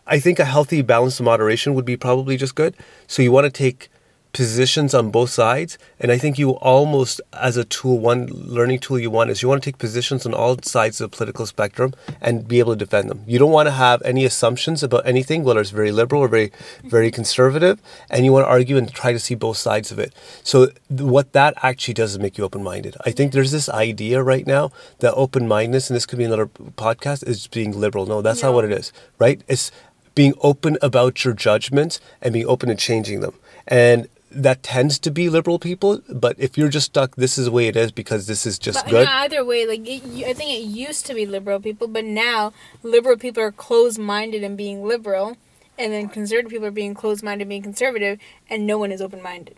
I 0.06 0.20
think 0.20 0.38
a 0.38 0.44
healthy 0.44 0.82
balance 0.82 1.18
of 1.18 1.24
moderation 1.24 1.72
would 1.72 1.86
be 1.86 1.96
probably 1.96 2.36
just 2.36 2.54
good. 2.54 2.76
So 3.06 3.22
you 3.22 3.32
want 3.32 3.46
to 3.46 3.50
take 3.50 3.88
positions 4.34 4.92
on 4.92 5.10
both 5.10 5.30
sides 5.30 5.78
and 6.00 6.12
i 6.12 6.18
think 6.18 6.38
you 6.38 6.50
almost 6.56 7.20
as 7.32 7.56
a 7.56 7.64
tool 7.64 7.98
one 7.98 8.26
learning 8.26 8.78
tool 8.78 8.98
you 8.98 9.10
want 9.10 9.30
is 9.30 9.42
you 9.42 9.48
want 9.48 9.62
to 9.62 9.70
take 9.70 9.78
positions 9.78 10.26
on 10.26 10.34
all 10.34 10.58
sides 10.62 11.00
of 11.00 11.10
the 11.10 11.16
political 11.16 11.46
spectrum 11.46 11.94
and 12.20 12.46
be 12.48 12.58
able 12.58 12.72
to 12.72 12.84
defend 12.84 13.08
them. 13.10 13.22
You 13.26 13.38
don't 13.38 13.50
want 13.52 13.66
to 13.66 13.72
have 13.72 14.02
any 14.02 14.24
assumptions 14.24 14.82
about 14.82 15.06
anything 15.06 15.44
whether 15.44 15.60
it's 15.60 15.70
very 15.70 15.92
liberal 15.92 16.22
or 16.22 16.28
very 16.28 16.52
very 16.82 17.08
mm-hmm. 17.08 17.14
conservative 17.14 17.80
and 18.10 18.24
you 18.24 18.32
want 18.32 18.44
to 18.44 18.50
argue 18.50 18.76
and 18.76 18.92
try 18.92 19.12
to 19.12 19.18
see 19.18 19.34
both 19.34 19.56
sides 19.56 19.90
of 19.92 19.98
it. 19.98 20.14
So 20.42 20.68
what 20.88 21.32
that 21.32 21.54
actually 21.62 21.94
does 21.94 22.12
is 22.12 22.18
make 22.18 22.38
you 22.38 22.44
open-minded. 22.44 22.96
I 23.04 23.10
think 23.10 23.32
there's 23.32 23.52
this 23.52 23.68
idea 23.68 24.22
right 24.22 24.46
now 24.46 24.70
that 24.98 25.14
open-mindedness 25.14 25.90
and 25.90 25.96
this 25.96 26.06
could 26.06 26.18
be 26.18 26.24
another 26.24 26.46
podcast 26.46 27.26
is 27.26 27.46
being 27.46 27.78
liberal. 27.78 28.06
No 28.06 28.22
that's 28.22 28.42
no. 28.42 28.48
not 28.48 28.54
what 28.54 28.64
it 28.64 28.72
is 28.72 28.92
right? 29.18 29.42
It's 29.48 29.70
being 30.14 30.34
open 30.40 30.78
about 30.80 31.24
your 31.24 31.34
judgments 31.34 32.00
and 32.22 32.32
being 32.32 32.46
open 32.46 32.68
to 32.68 32.74
changing 32.76 33.20
them. 33.20 33.34
And 33.66 34.08
that 34.34 34.62
tends 34.62 34.98
to 35.00 35.10
be 35.10 35.28
liberal 35.28 35.58
people. 35.58 36.02
But 36.08 36.36
if 36.38 36.58
you're 36.58 36.68
just 36.68 36.86
stuck, 36.86 37.16
this 37.16 37.38
is 37.38 37.46
the 37.46 37.52
way 37.52 37.68
it 37.68 37.76
is 37.76 37.92
because 37.92 38.26
this 38.26 38.46
is 38.46 38.58
just 38.58 38.84
but, 38.84 38.90
good. 38.90 39.08
either 39.08 39.44
way, 39.44 39.66
like 39.66 39.86
it, 39.86 40.02
I 40.26 40.32
think 40.32 40.50
it 40.50 40.64
used 40.64 41.06
to 41.06 41.14
be 41.14 41.26
liberal 41.26 41.60
people, 41.60 41.88
but 41.88 42.04
now 42.04 42.52
liberal 42.82 43.16
people 43.16 43.42
are 43.42 43.52
closed-minded 43.52 44.42
and 44.42 44.56
being 44.56 44.84
liberal, 44.84 45.36
and 45.78 45.92
then 45.92 46.08
conservative 46.08 46.50
people 46.50 46.66
are 46.66 46.72
being 46.72 46.94
closed-minded 46.94 47.42
and 47.42 47.48
being 47.48 47.62
conservative, 47.62 48.18
and 48.50 48.66
no 48.66 48.78
one 48.78 48.92
is 48.92 49.00
open-minded. 49.00 49.56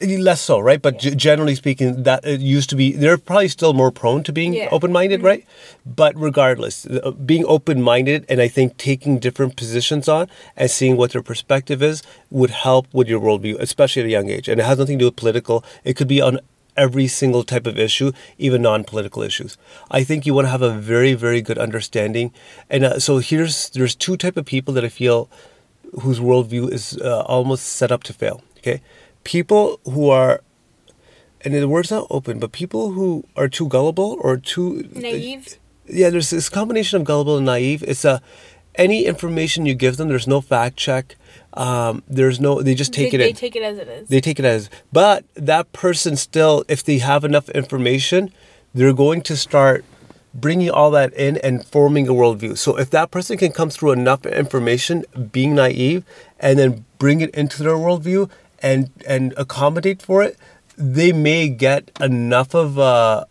Less 0.00 0.40
so, 0.40 0.58
right? 0.58 0.82
But 0.82 1.04
yeah. 1.04 1.14
generally 1.14 1.54
speaking, 1.54 2.02
that 2.02 2.24
it 2.24 2.40
used 2.40 2.70
to 2.70 2.76
be. 2.76 2.92
They're 2.92 3.18
probably 3.18 3.46
still 3.46 3.72
more 3.72 3.92
prone 3.92 4.24
to 4.24 4.32
being 4.32 4.54
yeah. 4.54 4.68
open-minded, 4.72 5.18
mm-hmm. 5.18 5.26
right? 5.26 5.46
But 5.84 6.18
regardless, 6.18 6.86
uh, 6.86 7.12
being 7.12 7.44
open-minded 7.46 8.26
and 8.28 8.40
I 8.40 8.48
think 8.48 8.78
taking 8.78 9.20
different 9.20 9.56
positions 9.56 10.08
on 10.08 10.28
and 10.56 10.68
seeing 10.68 10.96
what 10.96 11.12
their 11.12 11.22
perspective 11.22 11.84
is 11.84 12.02
would 12.30 12.50
help 12.50 12.92
with 12.92 13.06
your 13.06 13.20
worldview, 13.20 13.60
especially 13.60 14.02
at 14.02 14.06
a 14.06 14.10
young 14.10 14.28
age. 14.28 14.48
And 14.48 14.60
it 14.60 14.64
has 14.64 14.78
nothing 14.78 14.98
to 14.98 15.02
do 15.04 15.06
with 15.06 15.16
political. 15.16 15.64
It 15.84 15.94
could 15.94 16.08
be 16.08 16.20
on 16.20 16.40
every 16.76 17.06
single 17.06 17.44
type 17.44 17.66
of 17.66 17.78
issue, 17.78 18.10
even 18.38 18.62
non-political 18.62 19.22
issues. 19.22 19.56
I 19.92 20.02
think 20.02 20.26
you 20.26 20.34
want 20.34 20.46
to 20.46 20.50
have 20.50 20.62
a 20.62 20.72
very, 20.72 21.14
very 21.14 21.40
good 21.40 21.58
understanding. 21.58 22.32
And 22.68 22.84
uh, 22.84 22.98
so 22.98 23.18
here's 23.18 23.70
there's 23.70 23.94
two 23.94 24.16
type 24.16 24.36
of 24.36 24.46
people 24.46 24.74
that 24.74 24.84
I 24.84 24.88
feel 24.88 25.30
whose 26.02 26.18
worldview 26.18 26.72
is 26.72 26.98
uh, 26.98 27.22
almost 27.22 27.66
set 27.66 27.92
up 27.92 28.02
to 28.04 28.12
fail. 28.12 28.42
Okay 28.58 28.82
people 29.26 29.80
who 29.84 30.08
are 30.08 30.40
and 31.44 31.52
the 31.52 31.68
word's 31.68 31.90
not 31.90 32.06
open, 32.10 32.38
but 32.38 32.52
people 32.52 32.92
who 32.92 33.24
are 33.36 33.48
too 33.48 33.68
gullible 33.68 34.18
or 34.20 34.36
too 34.36 34.88
naive. 34.94 35.58
Yeah, 35.86 36.10
there's 36.10 36.30
this 36.30 36.48
combination 36.48 37.00
of 37.00 37.04
gullible 37.04 37.36
and 37.36 37.44
naive. 37.44 37.82
It's 37.82 38.04
a 38.04 38.22
any 38.76 39.04
information 39.04 39.66
you 39.66 39.74
give 39.74 39.96
them, 39.96 40.08
there's 40.08 40.28
no 40.28 40.40
fact 40.40 40.76
check. 40.76 41.16
Um, 41.54 42.02
there's 42.06 42.38
no, 42.38 42.62
they 42.62 42.74
just 42.74 42.92
take 42.92 43.10
they, 43.10 43.16
it. 43.16 43.18
They 43.18 43.30
in. 43.30 43.34
take 43.34 43.56
it 43.56 43.62
as 43.62 43.78
it 43.78 43.88
is. 43.88 44.08
They 44.08 44.20
take 44.20 44.38
it 44.38 44.44
as, 44.44 44.68
but 44.92 45.24
that 45.34 45.72
person 45.72 46.16
still, 46.16 46.64
if 46.68 46.84
they 46.84 46.98
have 46.98 47.24
enough 47.24 47.48
information, 47.48 48.30
they're 48.74 48.92
going 48.92 49.22
to 49.22 49.36
start 49.36 49.84
bringing 50.34 50.70
all 50.70 50.90
that 50.90 51.14
in 51.14 51.38
and 51.38 51.64
forming 51.64 52.06
a 52.08 52.12
worldview. 52.12 52.58
So 52.58 52.76
if 52.76 52.90
that 52.90 53.10
person 53.10 53.38
can 53.38 53.52
come 53.52 53.70
through 53.70 53.92
enough 53.92 54.26
information, 54.26 55.06
being 55.32 55.54
naive, 55.54 56.04
and 56.38 56.58
then 56.58 56.84
bring 56.98 57.22
it 57.22 57.30
into 57.30 57.62
their 57.62 57.76
worldview 57.76 58.28
and 58.68 58.90
and 59.14 59.34
accommodate 59.44 60.00
for 60.08 60.18
it, 60.26 60.36
they 60.76 61.10
may 61.12 61.42
get 61.66 61.82
enough 62.00 62.54
of 62.54 62.78
a 62.78 63.26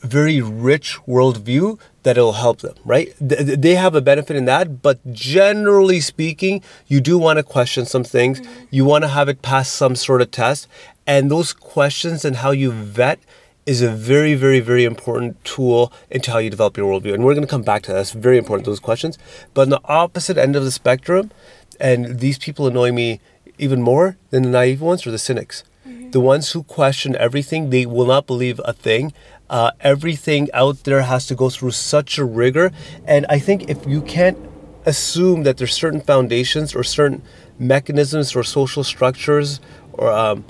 very 0.00 0.40
rich 0.40 0.88
worldview 1.06 1.78
that 2.02 2.16
it'll 2.18 2.40
help 2.46 2.58
them, 2.66 2.74
right? 2.84 3.14
They 3.20 3.76
have 3.76 3.94
a 3.94 4.00
benefit 4.00 4.34
in 4.36 4.46
that, 4.46 4.82
but 4.82 4.98
generally 5.12 6.00
speaking, 6.00 6.62
you 6.88 7.00
do 7.00 7.16
want 7.26 7.36
to 7.38 7.44
question 7.56 7.86
some 7.86 8.02
things. 8.02 8.40
Mm-hmm. 8.40 8.76
You 8.76 8.84
want 8.84 9.04
to 9.04 9.08
have 9.08 9.28
it 9.28 9.42
pass 9.42 9.68
some 9.82 9.94
sort 9.94 10.20
of 10.22 10.28
test, 10.32 10.66
and 11.06 11.30
those 11.30 11.52
questions 11.52 12.24
and 12.24 12.36
how 12.36 12.50
you 12.62 12.72
vet 12.72 13.20
is 13.64 13.80
a 13.80 13.90
very, 13.90 14.34
very, 14.34 14.58
very 14.58 14.84
important 14.84 15.32
tool 15.44 15.92
into 16.10 16.32
how 16.32 16.38
you 16.38 16.50
develop 16.50 16.76
your 16.76 16.90
worldview. 16.90 17.14
And 17.14 17.22
we're 17.24 17.34
going 17.34 17.46
to 17.46 17.54
come 17.56 17.62
back 17.62 17.82
to 17.82 17.92
that. 17.92 17.98
That's 17.98 18.10
very 18.28 18.38
important, 18.38 18.66
those 18.66 18.80
questions. 18.80 19.18
But 19.54 19.62
on 19.62 19.70
the 19.70 19.80
opposite 19.84 20.36
end 20.36 20.56
of 20.56 20.64
the 20.64 20.72
spectrum, 20.72 21.30
and 21.78 22.18
these 22.18 22.38
people 22.38 22.66
annoy 22.66 22.90
me 22.90 23.20
even 23.58 23.82
more 23.82 24.16
than 24.30 24.42
the 24.42 24.50
naive 24.50 24.80
ones 24.80 25.06
or 25.06 25.10
the 25.10 25.18
cynics. 25.18 25.64
Mm-hmm. 25.86 26.10
The 26.10 26.20
ones 26.20 26.52
who 26.52 26.62
question 26.62 27.16
everything, 27.16 27.70
they 27.70 27.86
will 27.86 28.06
not 28.06 28.26
believe 28.26 28.60
a 28.64 28.72
thing. 28.72 29.12
Uh, 29.50 29.72
everything 29.80 30.48
out 30.52 30.84
there 30.84 31.02
has 31.02 31.26
to 31.26 31.34
go 31.34 31.50
through 31.50 31.72
such 31.72 32.18
a 32.18 32.24
rigor. 32.24 32.72
And 33.04 33.26
I 33.28 33.38
think 33.38 33.68
if 33.68 33.86
you 33.86 34.00
can't 34.02 34.38
assume 34.86 35.42
that 35.42 35.58
there's 35.58 35.74
certain 35.74 36.00
foundations 36.00 36.74
or 36.74 36.82
certain 36.82 37.22
mechanisms 37.58 38.34
or 38.34 38.42
social 38.42 38.82
structures 38.82 39.60
or 39.92 40.10
um, 40.10 40.44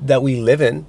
that 0.00 0.22
we 0.22 0.40
live 0.40 0.60
in, 0.60 0.86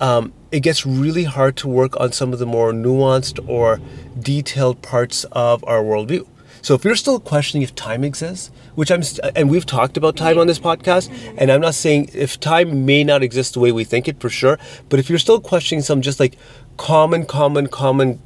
um, 0.00 0.32
it 0.50 0.60
gets 0.60 0.84
really 0.84 1.24
hard 1.24 1.56
to 1.56 1.68
work 1.68 1.98
on 2.00 2.12
some 2.12 2.32
of 2.32 2.38
the 2.38 2.46
more 2.46 2.72
nuanced 2.72 3.38
or 3.48 3.80
detailed 4.18 4.82
parts 4.82 5.24
of 5.32 5.64
our 5.64 5.82
worldview. 5.82 6.26
So 6.60 6.74
if 6.74 6.84
you're 6.84 6.96
still 6.96 7.20
questioning 7.20 7.62
if 7.62 7.74
time 7.74 8.04
exists, 8.04 8.50
which 8.74 8.90
I'm, 8.90 9.02
st- 9.02 9.32
and 9.36 9.50
we've 9.50 9.66
talked 9.66 9.96
about 9.96 10.16
time 10.16 10.38
on 10.38 10.46
this 10.46 10.58
podcast, 10.58 11.10
and 11.36 11.50
I'm 11.50 11.60
not 11.60 11.74
saying 11.74 12.10
if 12.14 12.38
time 12.40 12.84
may 12.84 13.04
not 13.04 13.22
exist 13.22 13.54
the 13.54 13.60
way 13.60 13.72
we 13.72 13.84
think 13.84 14.08
it 14.08 14.20
for 14.20 14.28
sure, 14.28 14.58
but 14.88 14.98
if 14.98 15.08
you're 15.08 15.18
still 15.18 15.40
questioning 15.40 15.82
some 15.82 16.02
just 16.02 16.20
like 16.20 16.36
common, 16.76 17.26
common, 17.26 17.68
common 17.68 18.20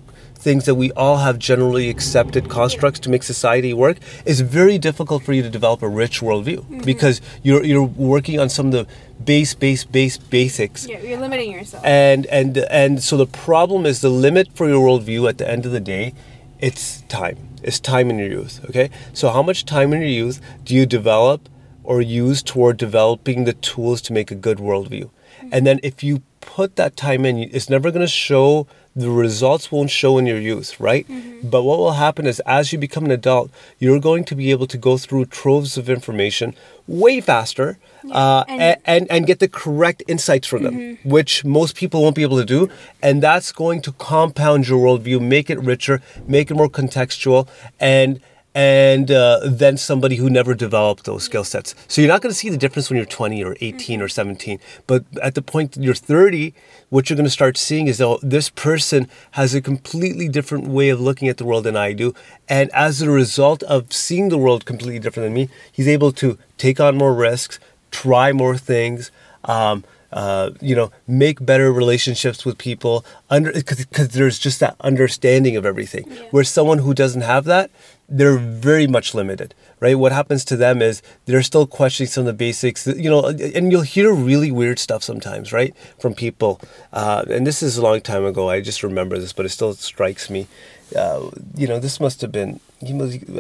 things 0.47 0.65
that 0.67 0.77
we 0.77 0.93
all 0.93 1.17
have 1.17 1.39
generally 1.39 1.89
accepted 1.91 2.49
constructs 2.49 3.01
to 3.01 3.11
make 3.11 3.23
society 3.23 3.73
work, 3.75 3.99
it's 4.25 4.41
very 4.41 4.79
difficult 4.79 5.25
for 5.25 5.33
you 5.33 5.43
to 5.43 5.51
develop 5.51 5.83
a 5.83 5.89
rich 5.89 6.21
worldview 6.21 6.59
mm-hmm. 6.59 6.81
because 6.81 7.21
you're 7.43 7.65
you're 7.65 7.83
working 7.83 8.39
on 8.39 8.49
some 8.49 8.67
of 8.67 8.73
the 8.73 8.87
base, 9.25 9.55
base, 9.55 9.85
base 9.85 10.17
basics. 10.19 10.87
Yeah, 10.87 11.01
you're 11.01 11.19
limiting 11.19 11.51
yourself. 11.51 11.85
And 11.85 12.27
and 12.27 12.59
and 12.59 13.03
so 13.03 13.17
the 13.17 13.27
problem 13.27 13.87
is 13.87 14.01
the 14.01 14.09
limit 14.09 14.49
for 14.55 14.69
your 14.69 14.87
worldview 14.87 15.29
at 15.29 15.39
the 15.39 15.51
end 15.51 15.67
of 15.67 15.73
the 15.73 15.81
day, 15.81 16.15
it's 16.59 17.03
time. 17.03 17.39
It's 17.63 17.81
time 17.81 18.11
in 18.11 18.19
your 18.19 18.29
youth. 18.29 18.65
Okay, 18.69 18.91
so 19.13 19.31
how 19.31 19.43
much 19.43 19.65
time 19.65 19.93
in 19.93 20.01
your 20.01 20.11
youth 20.11 20.41
do 20.65 20.75
you 20.75 20.87
develop 20.87 21.49
or 21.85 22.01
use 22.01 22.43
toward 22.43 22.77
developing 22.77 23.45
the 23.45 23.53
tools 23.53 24.01
to 24.03 24.13
make 24.13 24.31
a 24.31 24.35
good 24.35 24.59
worldview? 24.59 25.11
Mm-hmm. 25.11 25.49
And 25.53 25.67
then 25.67 25.81
if 25.83 26.03
you 26.03 26.23
put 26.41 26.77
that 26.77 26.97
time 26.97 27.25
in, 27.25 27.39
it's 27.39 27.69
never 27.69 27.91
going 27.91 28.07
to 28.07 28.09
show 28.09 28.67
the 28.95 29.11
results 29.11 29.71
won't 29.71 29.91
show 29.91 30.17
in 30.17 30.27
your 30.27 30.41
youth, 30.41 30.81
right? 30.81 31.07
Mm-hmm. 31.07 31.51
But 31.51 31.65
what 31.65 31.79
will 31.79 31.93
happen 31.93 32.27
is 32.27 32.41
as 32.47 32.73
you 32.73 32.79
become 32.79 33.05
an 33.05 33.11
adult, 33.11 33.51
you're 33.79 34.01
going 34.01 34.25
to 34.25 34.35
be 34.35 34.51
able 34.51 34.67
to 34.69 34.79
go 34.79 34.97
through 34.97 35.27
troves 35.27 35.77
of 35.77 35.91
information 35.91 36.55
way 36.87 37.21
faster 37.21 37.79
uh, 38.11 38.45
and, 38.49 38.77
and, 38.85 39.07
and, 39.11 39.27
get 39.27 39.41
the 39.41 39.49
correct 39.49 40.03
insights 40.07 40.47
from 40.47 40.63
them, 40.63 40.75
mm-hmm. 40.75 41.09
which 41.09 41.45
most 41.45 41.75
people 41.75 42.03
won't 42.03 42.15
be 42.15 42.23
able 42.23 42.39
to 42.39 42.45
do. 42.45 42.71
And 43.03 43.23
that's 43.23 43.51
going 43.51 43.83
to 43.83 43.93
compound 43.93 44.69
your 44.69 44.79
worldview, 44.79 45.21
make 45.21 45.51
it 45.51 45.59
richer, 45.59 46.01
make 46.27 46.51
it 46.51 46.55
more 46.55 46.69
contextual, 46.69 47.49
and 47.81 48.21
and 48.57 49.11
uh, 49.11 49.41
then 49.45 49.77
somebody 49.77 50.17
who 50.17 50.31
never 50.31 50.55
developed 50.55 51.05
those 51.05 51.25
skill 51.25 51.45
sets. 51.45 51.75
So 51.89 52.01
you're 52.01 52.09
not 52.09 52.23
going 52.23 52.31
to 52.31 52.39
see 52.39 52.49
the 52.49 52.57
difference 52.57 52.89
when 52.89 52.97
you're 52.97 53.05
20 53.05 53.45
or 53.45 53.55
18 53.61 54.01
or 54.01 54.09
17. 54.09 54.59
But 54.87 55.05
at 55.23 55.35
the 55.35 55.43
point 55.43 55.77
you're 55.77 55.95
30, 55.95 56.55
what 56.89 57.11
you're 57.11 57.19
going 57.19 57.27
to 57.27 57.31
start 57.31 57.59
seeing 57.59 57.87
is 57.87 58.01
oh, 58.01 58.19
this 58.23 58.49
person 58.49 59.11
has 59.33 59.55
a 59.55 59.61
completely 59.61 60.27
different 60.31 60.69
way 60.69 60.89
of 60.89 61.03
looking 61.03 61.29
at 61.29 61.37
the 61.37 61.45
world 61.45 61.65
than 61.65 61.77
I 61.77 61.93
do. 61.93 62.15
And 62.49 62.71
as 62.73 63.03
a 63.03 63.11
result 63.11 63.63
of 63.65 63.93
seeing 63.93 64.31
the 64.31 64.39
world 64.39 64.65
completely 64.65 65.01
different 65.01 65.27
than 65.27 65.35
me, 65.35 65.51
he's 65.71 65.87
able 65.87 66.13
to 66.13 66.39
take 66.57 66.81
on 66.81 66.97
more 66.97 67.13
risks, 67.13 67.61
try 67.91 68.33
more 68.33 68.57
things. 68.57 69.11
Um, 69.45 69.85
uh, 70.13 70.51
you 70.61 70.75
know, 70.75 70.91
make 71.07 71.45
better 71.45 71.71
relationships 71.71 72.45
with 72.45 72.57
people 72.57 73.05
under 73.29 73.53
because 73.53 74.09
there's 74.11 74.39
just 74.39 74.61
that 74.61 74.77
understanding 74.81 75.57
of 75.57 75.67
everything. 75.67 76.11
Yeah. 76.11 76.23
Where 76.31 76.45
someone 76.45 76.79
who 76.79 76.95
doesn't 76.95 77.21
have 77.23 77.45
that, 77.45 77.71
they're 78.09 78.39
very 78.39 78.87
much 78.87 79.15
limited, 79.15 79.55
right? 79.81 79.99
What 79.99 80.13
happens 80.13 80.45
to 80.47 80.57
them 80.57 80.81
is 80.81 81.03
they're 81.25 81.43
still 81.43 81.67
questioning 81.67 82.09
some 82.09 82.23
of 82.23 82.27
the 82.27 82.33
basics, 82.33 82.87
you 82.87 83.11
know, 83.11 83.25
and 83.25 83.73
you'll 83.73 83.83
hear 83.83 84.13
really 84.13 84.51
weird 84.51 84.79
stuff 84.79 85.03
sometimes, 85.03 85.53
right, 85.53 85.75
from 85.99 86.15
people. 86.15 86.61
Uh, 86.93 87.25
and 87.29 87.47
this 87.47 87.63
is 87.63 87.77
a 87.77 87.83
long 87.83 88.01
time 88.01 88.25
ago. 88.25 88.49
I 88.49 88.61
just 88.61 88.83
remember 88.83 89.19
this, 89.19 89.33
but 89.33 89.47
it 89.47 89.51
still 89.51 89.75
strikes 89.75 90.31
me. 90.31 90.47
Uh, 90.95 91.31
you 91.57 91.67
know, 91.67 91.81
this 91.81 91.99
must 91.99 92.21
have 92.21 92.31
been 92.31 92.61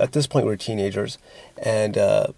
at 0.00 0.12
this 0.12 0.26
point 0.26 0.46
we 0.46 0.52
are 0.52 0.56
teenagers, 0.56 1.18
and 1.62 1.96
uh, 1.96 2.28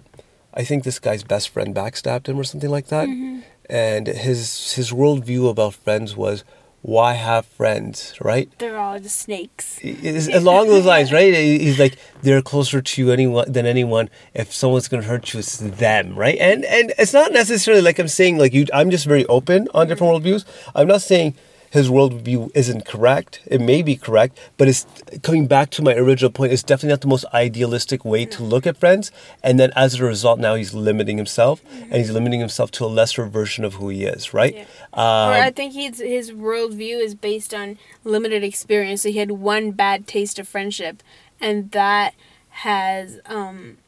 I 0.55 0.65
think 0.65 0.85
this 0.85 0.99
guy's 0.99 1.23
best 1.23 1.49
friend 1.49 1.75
backstabbed 1.75 2.29
him 2.29 2.39
or 2.39 2.45
something 2.45 2.71
like 2.71 2.89
that. 2.89 3.09
Mm-hmm. 3.09 3.41
And 3.71 4.07
his 4.07 4.75
his 4.75 4.91
worldview 4.91 5.51
about 5.51 5.75
friends 5.75 6.17
was 6.17 6.43
why 6.83 7.15
have 7.15 7.45
friends, 7.47 8.15
right? 8.21 8.51
They're 8.59 8.79
all 8.79 8.99
just 8.99 9.19
snakes. 9.19 9.79
It's 9.83 10.29
along 10.29 10.69
those 10.69 10.85
lines, 10.85 11.13
right? 11.13 11.35
He's 11.35 11.79
like 11.79 11.99
they're 12.23 12.43
closer 12.43 12.81
to 12.81 13.03
you 13.03 13.11
anyone 13.13 13.51
than 13.51 13.67
anyone. 13.67 14.09
If 14.35 14.55
someone's 14.55 14.89
gonna 14.89 15.03
hurt 15.03 15.33
you, 15.33 15.41
it's 15.41 15.59
them, 15.59 16.15
right? 16.15 16.39
And 16.39 16.65
and 16.65 16.93
it's 16.99 17.13
not 17.13 17.33
necessarily 17.33 17.83
like 17.83 17.99
I'm 17.99 18.09
saying 18.09 18.39
like 18.39 18.53
you. 18.53 18.67
I'm 18.73 18.91
just 18.91 19.07
very 19.07 19.27
open 19.27 19.69
on 19.75 19.89
different 19.89 20.13
worldviews. 20.13 20.45
I'm 20.75 20.87
not 20.89 21.03
saying 21.03 21.35
his 21.71 21.89
worldview 21.89 22.51
isn't 22.55 22.87
correct. 22.87 23.41
It 23.47 23.61
may 23.61 23.83
be 23.83 23.97
correct, 23.97 24.39
but 24.57 24.69
it's 24.69 24.87
coming 25.23 25.47
back 25.47 25.71
to 25.71 25.83
my 25.83 25.95
original 25.95 26.31
point. 26.31 26.53
It's 26.53 26.63
definitely 26.63 26.91
not 26.91 27.01
the 27.01 27.09
most 27.09 27.25
idealistic 27.35 28.05
way 28.05 28.25
to 28.27 28.43
look 28.43 28.67
at 28.67 28.77
friends. 28.77 29.11
And 29.43 29.59
then 29.59 29.73
as 29.77 29.95
a 29.95 30.05
result, 30.05 30.39
now 30.39 30.55
he's 30.55 30.75
limiting 30.75 31.17
himself, 31.17 31.63
and 31.83 31.95
he's 31.95 32.11
limiting 32.11 32.41
himself 32.41 32.71
to 32.73 32.85
a 32.85 32.87
lesser 32.87 33.27
version 33.27 33.65
of 33.65 33.75
who 33.75 33.89
he 33.89 34.05
is, 34.05 34.33
right? 34.33 34.55
Yeah. 34.55 34.63
Um, 34.93 35.31
or 35.31 35.43
I 35.43 35.51
think 35.51 35.73
he's 35.73 35.99
his 35.99 36.33
worldview 36.33 37.03
is 37.03 37.15
based 37.15 37.53
on 37.53 37.79
limited 38.05 38.43
experience. 38.43 39.03
So 39.03 39.11
he 39.11 39.19
had 39.19 39.33
one 39.33 39.73
bad 39.73 40.07
taste 40.07 40.39
of 40.39 40.49
friendship, 40.49 41.03
and 41.41 41.71
that 41.73 42.15
has 42.51 43.21
um, 43.27 43.79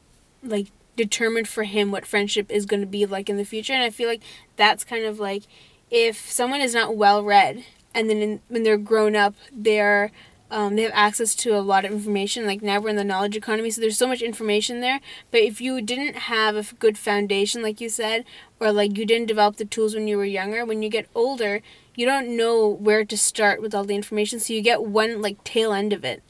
like 0.43 0.67
determined 0.95 1.47
for 1.47 1.63
him 1.63 1.91
what 1.91 2.05
friendship 2.05 2.51
is 2.51 2.65
going 2.65 2.81
to 2.81 2.87
be 2.87 3.05
like 3.05 3.29
in 3.29 3.37
the 3.37 3.45
future. 3.45 3.73
And 3.73 3.83
I 3.83 3.89
feel 3.89 4.07
like 4.07 4.21
that's 4.55 4.83
kind 4.83 5.05
of 5.05 5.19
like 5.19 5.43
if 5.91 6.29
someone 6.29 6.61
is 6.61 6.73
not 6.73 6.95
well 6.95 7.23
read 7.23 7.63
and 7.93 8.09
then 8.09 8.17
in, 8.17 8.41
when 8.47 8.63
they're 8.63 8.77
grown 8.77 9.15
up 9.15 9.35
they're 9.51 10.11
um, 10.49 10.75
they 10.75 10.81
have 10.81 10.91
access 10.93 11.33
to 11.33 11.55
a 11.55 11.61
lot 11.61 11.85
of 11.85 11.91
information 11.91 12.45
like 12.45 12.61
now 12.61 12.79
we're 12.79 12.89
in 12.89 12.95
the 12.95 13.03
knowledge 13.03 13.35
economy 13.35 13.69
so 13.69 13.79
there's 13.79 13.97
so 13.97 14.07
much 14.07 14.21
information 14.21 14.81
there 14.81 14.99
but 15.29 15.41
if 15.41 15.61
you 15.61 15.81
didn't 15.81 16.15
have 16.15 16.55
a 16.55 16.75
good 16.75 16.97
foundation 16.97 17.61
like 17.61 17.79
you 17.79 17.89
said 17.89 18.25
or 18.59 18.71
like 18.71 18.97
you 18.97 19.05
didn't 19.05 19.27
develop 19.27 19.57
the 19.57 19.65
tools 19.65 19.93
when 19.93 20.07
you 20.07 20.17
were 20.17 20.25
younger 20.25 20.65
when 20.65 20.81
you 20.81 20.89
get 20.89 21.07
older 21.13 21.61
you 21.95 22.05
don't 22.05 22.35
know 22.35 22.67
where 22.67 23.05
to 23.05 23.17
start 23.17 23.61
with 23.61 23.75
all 23.75 23.83
the 23.83 23.95
information 23.95 24.39
so 24.39 24.53
you 24.53 24.61
get 24.61 24.83
one 24.83 25.21
like 25.21 25.43
tail 25.43 25.71
end 25.71 25.93
of 25.93 26.03
it 26.03 26.23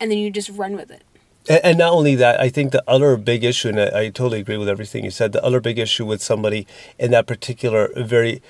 and 0.00 0.10
then 0.10 0.18
you 0.18 0.30
just 0.30 0.50
run 0.50 0.76
with 0.76 0.90
it. 0.90 1.02
And, 1.48 1.78
not 1.78 1.92
only 1.92 2.14
that, 2.16 2.38
I 2.38 2.50
think 2.50 2.72
the 2.72 2.84
other 2.86 3.16
big 3.16 3.42
issue, 3.42 3.70
and 3.70 3.80
I, 3.80 4.00
I, 4.00 4.04
totally 4.10 4.40
agree 4.40 4.58
with 4.58 4.68
everything 4.68 5.02
you 5.02 5.10
said, 5.10 5.32
the 5.32 5.42
other 5.42 5.60
big 5.60 5.78
issue 5.78 6.04
with 6.04 6.22
somebody 6.22 6.66
in 6.98 7.10
that 7.12 7.26
particular 7.26 7.88
very 7.96 8.42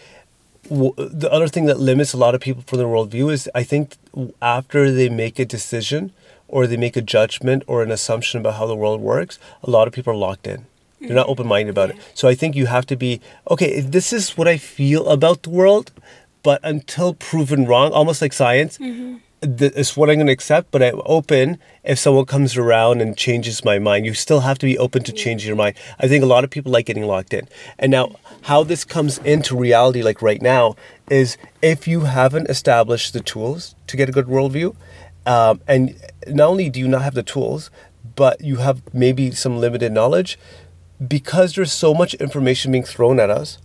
the 0.68 1.28
other 1.30 1.48
thing 1.48 1.66
that 1.66 1.80
limits 1.80 2.12
a 2.12 2.16
lot 2.16 2.34
of 2.34 2.40
people 2.40 2.62
from 2.66 2.78
their 2.78 2.86
worldview 2.86 3.32
is 3.32 3.48
I 3.54 3.62
think 3.62 3.96
after 4.40 4.90
they 4.90 5.08
make 5.08 5.38
a 5.38 5.44
decision 5.44 6.12
or 6.46 6.66
they 6.66 6.76
make 6.76 6.96
a 6.96 7.02
judgment 7.02 7.62
or 7.66 7.82
an 7.82 7.90
assumption 7.90 8.40
about 8.40 8.54
how 8.54 8.66
the 8.66 8.76
world 8.76 9.00
works, 9.00 9.38
a 9.62 9.70
lot 9.70 9.86
of 9.86 9.94
people 9.94 10.12
are 10.12 10.16
locked 10.16 10.46
in. 10.46 10.66
They're 11.00 11.10
not 11.10 11.24
mm-hmm. 11.24 11.30
open 11.30 11.46
minded 11.46 11.70
about 11.70 11.90
it. 11.90 11.96
So 12.14 12.28
I 12.28 12.34
think 12.34 12.56
you 12.56 12.66
have 12.66 12.86
to 12.86 12.96
be 12.96 13.20
okay, 13.50 13.80
this 13.80 14.12
is 14.12 14.36
what 14.36 14.48
I 14.48 14.56
feel 14.56 15.08
about 15.08 15.42
the 15.42 15.50
world, 15.50 15.92
but 16.42 16.60
until 16.64 17.14
proven 17.14 17.66
wrong, 17.66 17.92
almost 17.92 18.20
like 18.20 18.32
science, 18.32 18.78
mm-hmm 18.78 19.18
it's 19.42 19.96
what 19.96 20.10
I'm 20.10 20.16
going 20.16 20.26
to 20.26 20.32
accept, 20.32 20.70
but 20.70 20.82
I'm 20.82 21.00
open 21.04 21.58
if 21.84 21.98
someone 21.98 22.24
comes 22.26 22.56
around 22.56 23.00
and 23.00 23.16
changes 23.16 23.64
my 23.64 23.78
mind. 23.78 24.04
You 24.04 24.14
still 24.14 24.40
have 24.40 24.58
to 24.58 24.66
be 24.66 24.76
open 24.78 25.04
to 25.04 25.12
changing 25.12 25.46
your 25.46 25.56
mind. 25.56 25.76
I 26.00 26.08
think 26.08 26.24
a 26.24 26.26
lot 26.26 26.44
of 26.44 26.50
people 26.50 26.72
like 26.72 26.86
getting 26.86 27.04
locked 27.04 27.32
in. 27.32 27.48
And 27.78 27.90
now, 27.92 28.16
how 28.42 28.64
this 28.64 28.84
comes 28.84 29.18
into 29.18 29.56
reality, 29.56 30.02
like 30.02 30.22
right 30.22 30.42
now, 30.42 30.76
is 31.10 31.36
if 31.62 31.86
you 31.86 32.00
haven't 32.00 32.50
established 32.50 33.12
the 33.12 33.20
tools 33.20 33.74
to 33.86 33.96
get 33.96 34.08
a 34.08 34.12
good 34.12 34.26
worldview, 34.26 34.74
um, 35.26 35.60
and 35.68 35.94
not 36.26 36.48
only 36.48 36.70
do 36.70 36.80
you 36.80 36.88
not 36.88 37.02
have 37.02 37.14
the 37.14 37.22
tools, 37.22 37.70
but 38.16 38.40
you 38.40 38.56
have 38.56 38.82
maybe 38.92 39.30
some 39.30 39.58
limited 39.58 39.92
knowledge, 39.92 40.38
because 41.06 41.54
there's 41.54 41.72
so 41.72 41.94
much 41.94 42.14
information 42.14 42.72
being 42.72 42.84
thrown 42.84 43.20
at 43.20 43.30
us, 43.30 43.58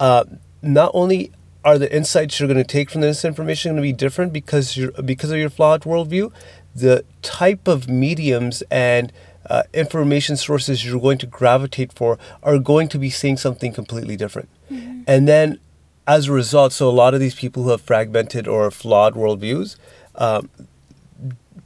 uh, 0.00 0.24
not 0.62 0.90
only 0.94 1.30
are 1.68 1.78
the 1.78 1.94
insights 1.94 2.40
you're 2.40 2.48
going 2.48 2.56
to 2.56 2.64
take 2.64 2.88
from 2.90 3.02
this 3.02 3.26
information 3.26 3.72
going 3.72 3.76
to 3.76 3.82
be 3.82 3.92
different 3.92 4.32
because 4.32 4.76
you're 4.76 4.90
because 5.02 5.30
of 5.30 5.36
your 5.36 5.50
flawed 5.50 5.82
worldview? 5.82 6.32
The 6.74 7.04
type 7.20 7.68
of 7.68 7.88
mediums 7.88 8.62
and 8.70 9.12
uh, 9.50 9.64
information 9.74 10.36
sources 10.38 10.84
you're 10.84 11.00
going 11.00 11.18
to 11.18 11.26
gravitate 11.26 11.92
for 11.92 12.18
are 12.42 12.58
going 12.58 12.88
to 12.88 12.98
be 12.98 13.10
saying 13.10 13.36
something 13.36 13.74
completely 13.74 14.16
different. 14.16 14.48
Mm-hmm. 14.70 15.02
And 15.06 15.28
then, 15.28 15.60
as 16.06 16.28
a 16.28 16.32
result, 16.32 16.72
so 16.72 16.88
a 16.88 16.96
lot 17.02 17.12
of 17.12 17.20
these 17.20 17.34
people 17.34 17.64
who 17.64 17.70
have 17.70 17.82
fragmented 17.82 18.48
or 18.48 18.70
flawed 18.70 19.14
worldviews, 19.14 19.76
um, 20.14 20.48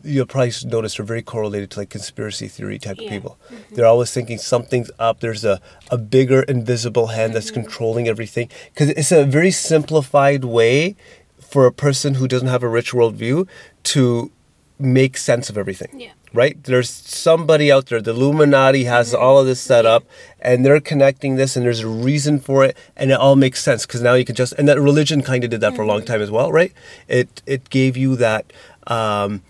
you'll 0.04 0.26
probably 0.26 0.52
notice 0.64 0.98
are 0.98 1.04
very 1.04 1.22
correlated 1.22 1.70
to 1.70 1.80
like 1.80 1.90
conspiracy 1.90 2.48
theory 2.48 2.78
type 2.78 2.98
yeah. 2.98 3.04
of 3.04 3.10
people. 3.10 3.38
Mm-hmm. 3.46 3.74
They're 3.74 3.86
always 3.86 4.12
thinking 4.12 4.38
something's 4.38 4.90
up. 4.98 5.20
There's 5.20 5.44
a, 5.44 5.60
a 5.90 5.98
bigger 5.98 6.42
invisible 6.42 7.08
hand 7.08 7.30
mm-hmm. 7.30 7.34
that's 7.34 7.50
controlling 7.50 8.08
everything. 8.08 8.48
Because 8.72 8.90
it's 8.90 9.12
a 9.12 9.24
very 9.24 9.50
simplified 9.50 10.44
way 10.44 10.96
for 11.40 11.66
a 11.66 11.72
person 11.72 12.14
who 12.14 12.26
doesn't 12.26 12.48
have 12.48 12.62
a 12.62 12.68
rich 12.68 12.92
worldview 12.92 13.46
to 13.84 14.30
make 14.78 15.16
sense 15.16 15.48
of 15.50 15.56
everything. 15.56 16.00
Yeah. 16.00 16.12
Right? 16.34 16.62
There's 16.64 16.88
somebody 16.88 17.70
out 17.70 17.86
there, 17.86 18.00
the 18.00 18.12
Illuminati 18.12 18.84
has 18.84 19.12
mm-hmm. 19.12 19.22
all 19.22 19.38
of 19.38 19.46
this 19.46 19.60
set 19.60 19.84
up 19.84 20.04
and 20.40 20.64
they're 20.64 20.80
connecting 20.80 21.36
this 21.36 21.56
and 21.56 21.66
there's 21.66 21.80
a 21.80 21.88
reason 21.88 22.40
for 22.40 22.64
it 22.64 22.76
and 22.96 23.10
it 23.10 23.18
all 23.18 23.36
makes 23.36 23.62
sense 23.62 23.84
because 23.84 24.00
now 24.00 24.14
you 24.14 24.24
can 24.24 24.34
just 24.34 24.54
and 24.54 24.66
that 24.66 24.80
religion 24.80 25.22
kind 25.22 25.44
of 25.44 25.50
did 25.50 25.60
that 25.60 25.76
for 25.76 25.82
a 25.82 25.86
long 25.86 25.98
mm-hmm. 25.98 26.06
time 26.06 26.22
as 26.22 26.30
well, 26.30 26.50
right? 26.50 26.72
It 27.06 27.42
it 27.44 27.68
gave 27.68 27.98
you 27.98 28.16
that 28.16 28.50
um, 28.86 29.42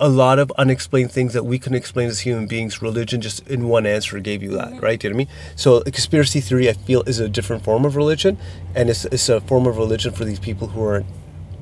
a 0.00 0.08
lot 0.08 0.38
of 0.38 0.50
unexplained 0.52 1.10
things 1.10 1.32
that 1.32 1.44
we 1.44 1.58
can 1.58 1.74
explain 1.74 2.08
as 2.08 2.20
human 2.20 2.46
beings. 2.46 2.80
Religion 2.80 3.20
just 3.20 3.46
in 3.48 3.68
one 3.68 3.86
answer 3.86 4.18
gave 4.20 4.42
you 4.42 4.50
that, 4.50 4.68
mm-hmm. 4.68 4.80
right? 4.80 4.98
Do 4.98 5.08
you 5.08 5.12
know 5.12 5.18
what 5.18 5.28
I 5.28 5.30
mean? 5.30 5.54
So 5.56 5.80
conspiracy 5.82 6.40
theory, 6.40 6.68
I 6.68 6.72
feel, 6.72 7.02
is 7.02 7.20
a 7.20 7.28
different 7.28 7.64
form 7.64 7.84
of 7.84 7.96
religion, 7.96 8.38
and 8.74 8.90
it's, 8.90 9.04
it's 9.06 9.28
a 9.28 9.40
form 9.40 9.66
of 9.66 9.76
religion 9.76 10.12
for 10.12 10.24
these 10.24 10.38
people 10.38 10.68
who 10.68 10.82
aren't 10.82 11.06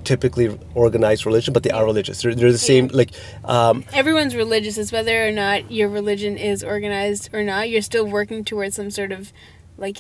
typically 0.05 0.59
organized 0.75 1.27
religion, 1.27 1.53
but 1.53 1.63
they 1.63 1.71
are 1.71 1.85
religious. 1.85 2.23
They're, 2.23 2.35
they're 2.35 2.53
the 2.53 2.59
same. 2.59 2.87
Yeah. 2.87 2.97
Like 2.97 3.11
um, 3.45 3.85
everyone's 3.93 4.35
religious. 4.35 4.79
Is 4.79 4.93
whether 4.93 5.27
or 5.27 5.31
not 5.31 5.71
your 5.71 5.89
religion 5.89 6.37
is 6.37 6.65
organized 6.65 7.31
or 7.33 7.43
not. 7.43 7.71
You're 7.71 7.83
still 7.83 8.07
working 8.07 8.45
towards 8.45 8.77
some 8.77 8.91
sort 8.91 9.13
of 9.13 9.33
like 9.77 9.99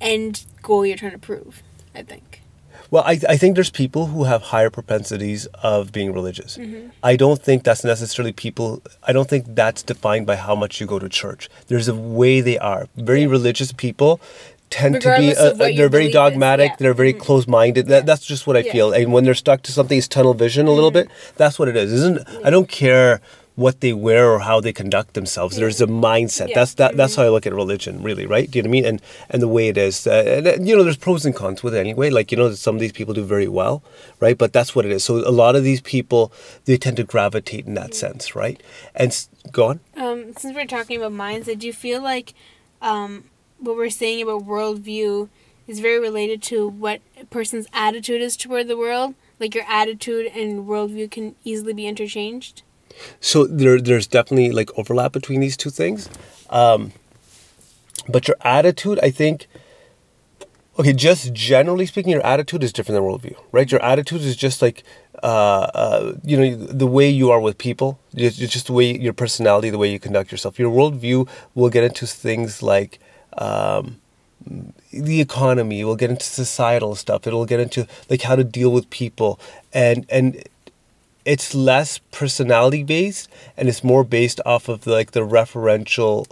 end 0.00 0.46
goal 0.62 0.84
you're 0.84 0.96
trying 0.96 1.12
to 1.12 1.18
prove. 1.18 1.62
I 1.94 2.02
think. 2.02 2.33
Well, 2.90 3.02
I, 3.04 3.20
I 3.28 3.36
think 3.36 3.54
there's 3.54 3.70
people 3.70 4.06
who 4.06 4.24
have 4.24 4.42
higher 4.42 4.70
propensities 4.70 5.46
of 5.62 5.92
being 5.92 6.12
religious. 6.12 6.56
Mm-hmm. 6.56 6.90
I 7.02 7.16
don't 7.16 7.40
think 7.42 7.64
that's 7.64 7.84
necessarily 7.84 8.32
people, 8.32 8.82
I 9.02 9.12
don't 9.12 9.28
think 9.28 9.46
that's 9.48 9.82
defined 9.82 10.26
by 10.26 10.36
how 10.36 10.54
much 10.54 10.80
you 10.80 10.86
go 10.86 10.98
to 10.98 11.08
church. 11.08 11.48
There's 11.68 11.88
a 11.88 11.94
way 11.94 12.40
they 12.40 12.58
are. 12.58 12.88
Very 12.96 13.22
yeah. 13.22 13.28
religious 13.28 13.72
people 13.72 14.20
tend 14.70 14.96
Regardless 14.96 15.38
to 15.38 15.54
be, 15.56 15.64
uh, 15.64 15.76
they're 15.76 15.88
very 15.88 16.10
dogmatic, 16.10 16.70
yeah. 16.70 16.76
they're 16.78 16.94
very 16.94 17.12
mm-hmm. 17.12 17.22
closed 17.22 17.48
minded. 17.48 17.86
That, 17.86 18.06
that's 18.06 18.24
just 18.24 18.46
what 18.46 18.56
I 18.56 18.62
feel. 18.62 18.92
And 18.92 19.12
when 19.12 19.24
they're 19.24 19.34
stuck 19.34 19.62
to 19.62 19.72
something, 19.72 19.96
it's 19.96 20.08
tunnel 20.08 20.34
vision 20.34 20.66
a 20.66 20.72
little 20.72 20.90
mm-hmm. 20.90 21.08
bit. 21.08 21.34
That's 21.36 21.58
what 21.58 21.68
it 21.68 21.76
is. 21.76 21.92
Isn't, 21.92 22.28
I 22.44 22.50
don't 22.50 22.68
care 22.68 23.20
what 23.56 23.80
they 23.80 23.92
wear 23.92 24.30
or 24.30 24.40
how 24.40 24.60
they 24.60 24.72
conduct 24.72 25.14
themselves. 25.14 25.56
There's 25.56 25.80
a 25.80 25.86
mindset. 25.86 26.48
Yeah. 26.48 26.56
That's 26.56 26.74
that. 26.74 26.90
Mm-hmm. 26.90 26.98
That's 26.98 27.14
how 27.14 27.22
I 27.22 27.28
look 27.28 27.46
at 27.46 27.54
religion, 27.54 28.02
really, 28.02 28.26
right? 28.26 28.50
Do 28.50 28.58
you 28.58 28.62
know 28.62 28.68
what 28.68 28.70
I 28.70 28.80
mean? 28.80 28.84
And 28.86 29.02
and 29.30 29.42
the 29.42 29.48
way 29.48 29.68
it 29.68 29.78
is, 29.78 30.06
uh, 30.06 30.42
and, 30.44 30.66
you 30.66 30.76
know, 30.76 30.82
there's 30.82 30.96
pros 30.96 31.24
and 31.24 31.34
cons 31.34 31.62
with 31.62 31.74
it 31.74 31.78
anyway. 31.78 32.10
Like 32.10 32.32
you 32.32 32.36
know, 32.36 32.52
some 32.52 32.74
of 32.74 32.80
these 32.80 32.92
people 32.92 33.14
do 33.14 33.24
very 33.24 33.48
well, 33.48 33.82
right? 34.20 34.36
But 34.36 34.52
that's 34.52 34.74
what 34.74 34.84
it 34.84 34.90
is. 34.90 35.04
So 35.04 35.16
a 35.16 35.30
lot 35.30 35.54
of 35.54 35.62
these 35.62 35.80
people 35.80 36.32
they 36.64 36.76
tend 36.76 36.96
to 36.96 37.04
gravitate 37.04 37.66
in 37.66 37.74
that 37.74 37.90
mm-hmm. 37.90 37.92
sense, 37.92 38.34
right? 38.34 38.60
And 38.94 39.26
go 39.52 39.68
on. 39.68 39.80
Um, 39.96 40.34
since 40.36 40.54
we're 40.54 40.66
talking 40.66 40.96
about 40.96 41.12
mindset, 41.12 41.60
do 41.60 41.66
you 41.66 41.72
feel 41.72 42.02
like 42.02 42.34
um, 42.82 43.24
what 43.58 43.76
we're 43.76 43.90
saying 43.90 44.22
about 44.22 44.44
worldview 44.44 45.28
is 45.66 45.80
very 45.80 46.00
related 46.00 46.42
to 46.42 46.66
what 46.68 47.00
a 47.20 47.24
person's 47.26 47.66
attitude 47.72 48.20
is 48.20 48.36
toward 48.36 48.66
the 48.66 48.76
world? 48.76 49.14
Like 49.38 49.54
your 49.54 49.64
attitude 49.68 50.26
and 50.26 50.66
worldview 50.66 51.10
can 51.10 51.34
easily 51.44 51.72
be 51.72 51.86
interchanged. 51.86 52.62
So 53.20 53.46
there, 53.46 53.80
there's 53.80 54.06
definitely 54.06 54.52
like 54.52 54.70
overlap 54.78 55.12
between 55.12 55.40
these 55.40 55.56
two 55.56 55.70
things. 55.70 56.08
Um, 56.50 56.92
but 58.08 58.28
your 58.28 58.36
attitude, 58.42 58.98
I 59.02 59.10
think, 59.10 59.46
okay, 60.78 60.92
just 60.92 61.32
generally 61.32 61.86
speaking, 61.86 62.12
your 62.12 62.26
attitude 62.26 62.62
is 62.62 62.72
different 62.72 62.96
than 62.96 63.04
worldview, 63.04 63.36
right? 63.52 63.70
Your 63.70 63.82
attitude 63.82 64.20
is 64.22 64.36
just 64.36 64.60
like, 64.60 64.82
uh, 65.22 65.70
uh, 65.74 66.14
you 66.22 66.36
know, 66.36 66.54
the 66.54 66.86
way 66.86 67.08
you 67.08 67.30
are 67.30 67.40
with 67.40 67.56
people, 67.56 67.98
it's 68.12 68.36
just 68.36 68.66
the 68.66 68.72
way 68.72 68.96
your 68.96 69.12
personality, 69.12 69.70
the 69.70 69.78
way 69.78 69.90
you 69.90 69.98
conduct 69.98 70.30
yourself. 70.30 70.58
Your 70.58 70.70
worldview 70.70 71.28
will 71.54 71.70
get 71.70 71.84
into 71.84 72.06
things 72.06 72.62
like, 72.62 72.98
um, 73.38 74.00
the 74.92 75.20
economy 75.20 75.82
we'll 75.84 75.96
get 75.96 76.10
into 76.10 76.24
societal 76.24 76.94
stuff 76.94 77.26
it'll 77.26 77.46
get 77.46 77.60
into 77.60 77.86
like 78.10 78.22
how 78.22 78.36
to 78.36 78.44
deal 78.44 78.70
with 78.70 78.88
people 78.90 79.40
and 79.72 80.04
and 80.10 80.44
it's 81.24 81.54
less 81.54 81.98
personality 82.10 82.82
based 82.82 83.28
and 83.56 83.68
it's 83.68 83.82
more 83.82 84.04
based 84.04 84.40
off 84.44 84.68
of 84.68 84.86
like 84.86 85.12
the 85.12 85.20
referential 85.20 86.26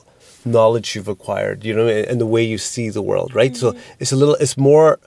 knowledge 0.45 0.95
you've 0.95 1.09
acquired 1.09 1.65
you 1.65 1.75
know 1.75 1.87
and 1.87 2.21
the 2.21 2.27
way 2.27 2.43
you 2.43 2.59
see 2.59 2.89
the 2.91 3.03
world 3.03 3.35
right? 3.35 3.53
Mm-hmm. 3.53 3.79
so 3.79 3.85
it's 3.99 4.13
a 4.13 4.17
little 4.17 4.35
it's 4.37 4.57
more 4.57 4.99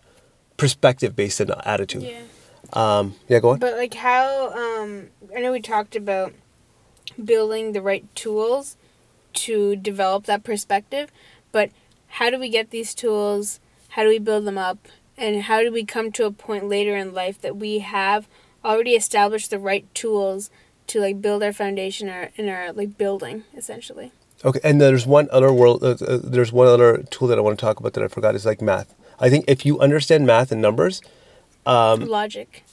perspective 0.58 1.16
based 1.16 1.40
than 1.40 1.52
attitude. 1.66 2.04
Yeah. 2.04 2.22
Um 2.74 3.16
yeah 3.28 3.40
go 3.40 3.50
on. 3.50 3.60
But 3.60 3.76
like 3.78 3.94
how 3.94 4.52
um 4.54 5.08
i 5.36 5.40
know 5.40 5.52
we 5.52 5.62
talked 5.62 5.96
about 5.96 6.34
building 7.24 7.74
the 7.74 7.82
right 7.82 8.06
tools 8.16 8.78
to 9.34 9.76
develop 9.76 10.26
that 10.26 10.44
perspective 10.44 11.12
but 11.52 11.70
how 12.08 12.30
do 12.30 12.40
we 12.40 12.48
get 12.48 12.70
these 12.70 12.96
tools? 12.96 13.60
How 13.90 14.04
do 14.04 14.10
we 14.10 14.20
build 14.20 14.46
them 14.46 14.58
up? 14.58 14.88
And 15.18 15.44
how 15.44 15.62
do 15.62 15.72
we 15.72 15.84
come 15.84 16.14
to 16.14 16.26
a 16.26 16.32
point 16.32 16.70
later 16.70 16.96
in 16.96 17.14
life 17.14 17.42
that 17.42 17.58
we 17.58 17.80
have 17.80 18.28
already 18.66 18.92
established 18.92 19.50
the 19.52 19.60
right 19.60 19.86
tools 19.94 20.50
to 20.88 21.00
like 21.00 21.22
build 21.22 21.44
our 21.44 21.54
foundation 21.54 22.10
or 22.10 22.32
in 22.36 22.50
our 22.50 22.74
like 22.74 22.98
building 22.98 23.44
essentially. 23.56 24.12
Okay, 24.44 24.60
and 24.64 24.82
there's 24.82 25.08
one 25.08 25.30
other 25.32 25.52
world. 25.54 25.84
Uh, 25.84 25.96
uh, 26.06 26.20
there's 26.24 26.52
one 26.52 26.68
other 26.68 27.04
tool 27.10 27.28
that 27.30 27.38
I 27.38 27.42
want 27.42 27.58
to 27.58 27.66
talk 27.66 27.80
about 27.80 27.94
that 27.94 28.04
I 28.04 28.08
forgot 28.08 28.36
is 28.36 28.46
like 28.46 28.62
math. 28.62 28.94
I 29.20 29.30
think 29.30 29.46
if 29.48 29.66
you 29.66 29.80
understand 29.80 30.28
math 30.28 30.52
and 30.52 30.62
numbers, 30.62 31.02
um, 31.66 32.02
logic. 32.02 32.64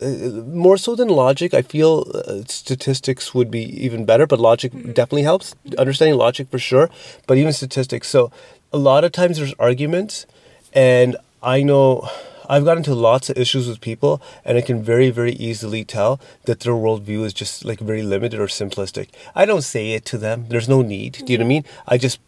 Uh, 0.00 0.06
more 0.44 0.76
so 0.76 0.94
than 0.94 1.08
logic, 1.08 1.54
I 1.54 1.62
feel 1.62 2.04
uh, 2.14 2.42
statistics 2.46 3.34
would 3.34 3.50
be 3.50 3.62
even 3.82 4.04
better. 4.04 4.26
But 4.26 4.40
logic 4.40 4.72
mm-hmm. 4.72 4.92
definitely 4.92 5.22
helps. 5.22 5.54
Understanding 5.78 6.18
logic 6.18 6.50
for 6.50 6.58
sure, 6.58 6.90
but 7.26 7.38
even 7.38 7.52
statistics. 7.52 8.08
So 8.08 8.30
a 8.72 8.78
lot 8.78 9.04
of 9.04 9.12
times 9.12 9.38
there's 9.38 9.54
arguments, 9.54 10.26
and 10.74 11.16
I 11.42 11.62
know 11.62 12.08
I've 12.48 12.64
gotten 12.64 12.78
into 12.78 12.94
lots 12.94 13.30
of 13.30 13.36
issues 13.36 13.68
with 13.68 13.80
people, 13.80 14.20
and 14.44 14.56
I 14.58 14.60
can 14.60 14.82
very, 14.82 15.10
very 15.10 15.32
easily 15.32 15.84
tell 15.84 16.20
that 16.44 16.60
their 16.60 16.74
worldview 16.74 17.24
is 17.24 17.34
just 17.34 17.64
like 17.64 17.80
very 17.80 18.02
limited 18.02 18.40
or 18.40 18.46
simplistic. 18.46 19.08
I 19.34 19.44
don't 19.44 19.62
say 19.62 19.92
it 19.92 20.04
to 20.06 20.18
them. 20.18 20.46
There's 20.48 20.68
no 20.68 20.82
need. 20.82 21.24
Do 21.24 21.32
you 21.32 21.38
know 21.38 21.44
what 21.44 21.46
I 21.46 21.48
mean? 21.48 21.64
I 21.86 21.98
just 21.98 22.20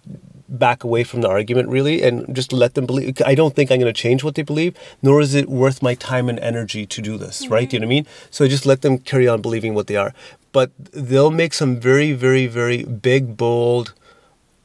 back 0.49 0.83
away 0.83 1.05
from 1.05 1.21
the 1.21 1.29
argument 1.29 1.69
really 1.69 2.03
and 2.03 2.35
just 2.35 2.55
let 2.55 2.75
them 2.75 2.87
believe 2.87 3.21
i 3.27 3.35
don't 3.35 3.55
think 3.55 3.71
i'm 3.71 3.79
going 3.79 3.93
to 3.93 4.03
change 4.03 4.25
what 4.25 4.35
they 4.35 4.43
believe 4.43 4.75
nor 5.03 5.21
is 5.21 5.35
it 5.35 5.47
worth 5.47 5.83
my 5.83 5.95
time 5.95 6.29
and 6.29 6.39
energy 6.41 6.87
to 6.87 7.03
do 7.03 7.19
this 7.19 7.45
mm-hmm. 7.45 7.53
right 7.53 7.71
do 7.71 7.77
you 7.77 7.81
know 7.81 7.87
what 7.87 7.93
i 7.93 7.97
mean 7.97 8.07
so 8.31 8.47
I 8.47 8.49
just 8.49 8.65
let 8.65 8.81
them 8.81 8.97
carry 8.97 9.29
on 9.29 9.43
believing 9.43 9.75
what 9.75 9.89
they 9.89 9.97
are 9.97 10.15
but 10.53 10.71
they'll 10.79 11.31
make 11.31 11.53
some 11.53 11.79
very 11.79 12.13
very 12.13 12.47
very 12.47 12.83
big 12.83 13.37
bold 13.37 13.93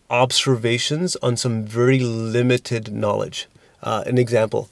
observations 0.10 1.18
on 1.18 1.36
some 1.36 1.66
very 1.66 2.00
limited 2.00 2.94
knowledge 2.94 3.48
uh, 3.82 4.04
an 4.08 4.18
example 4.18 4.70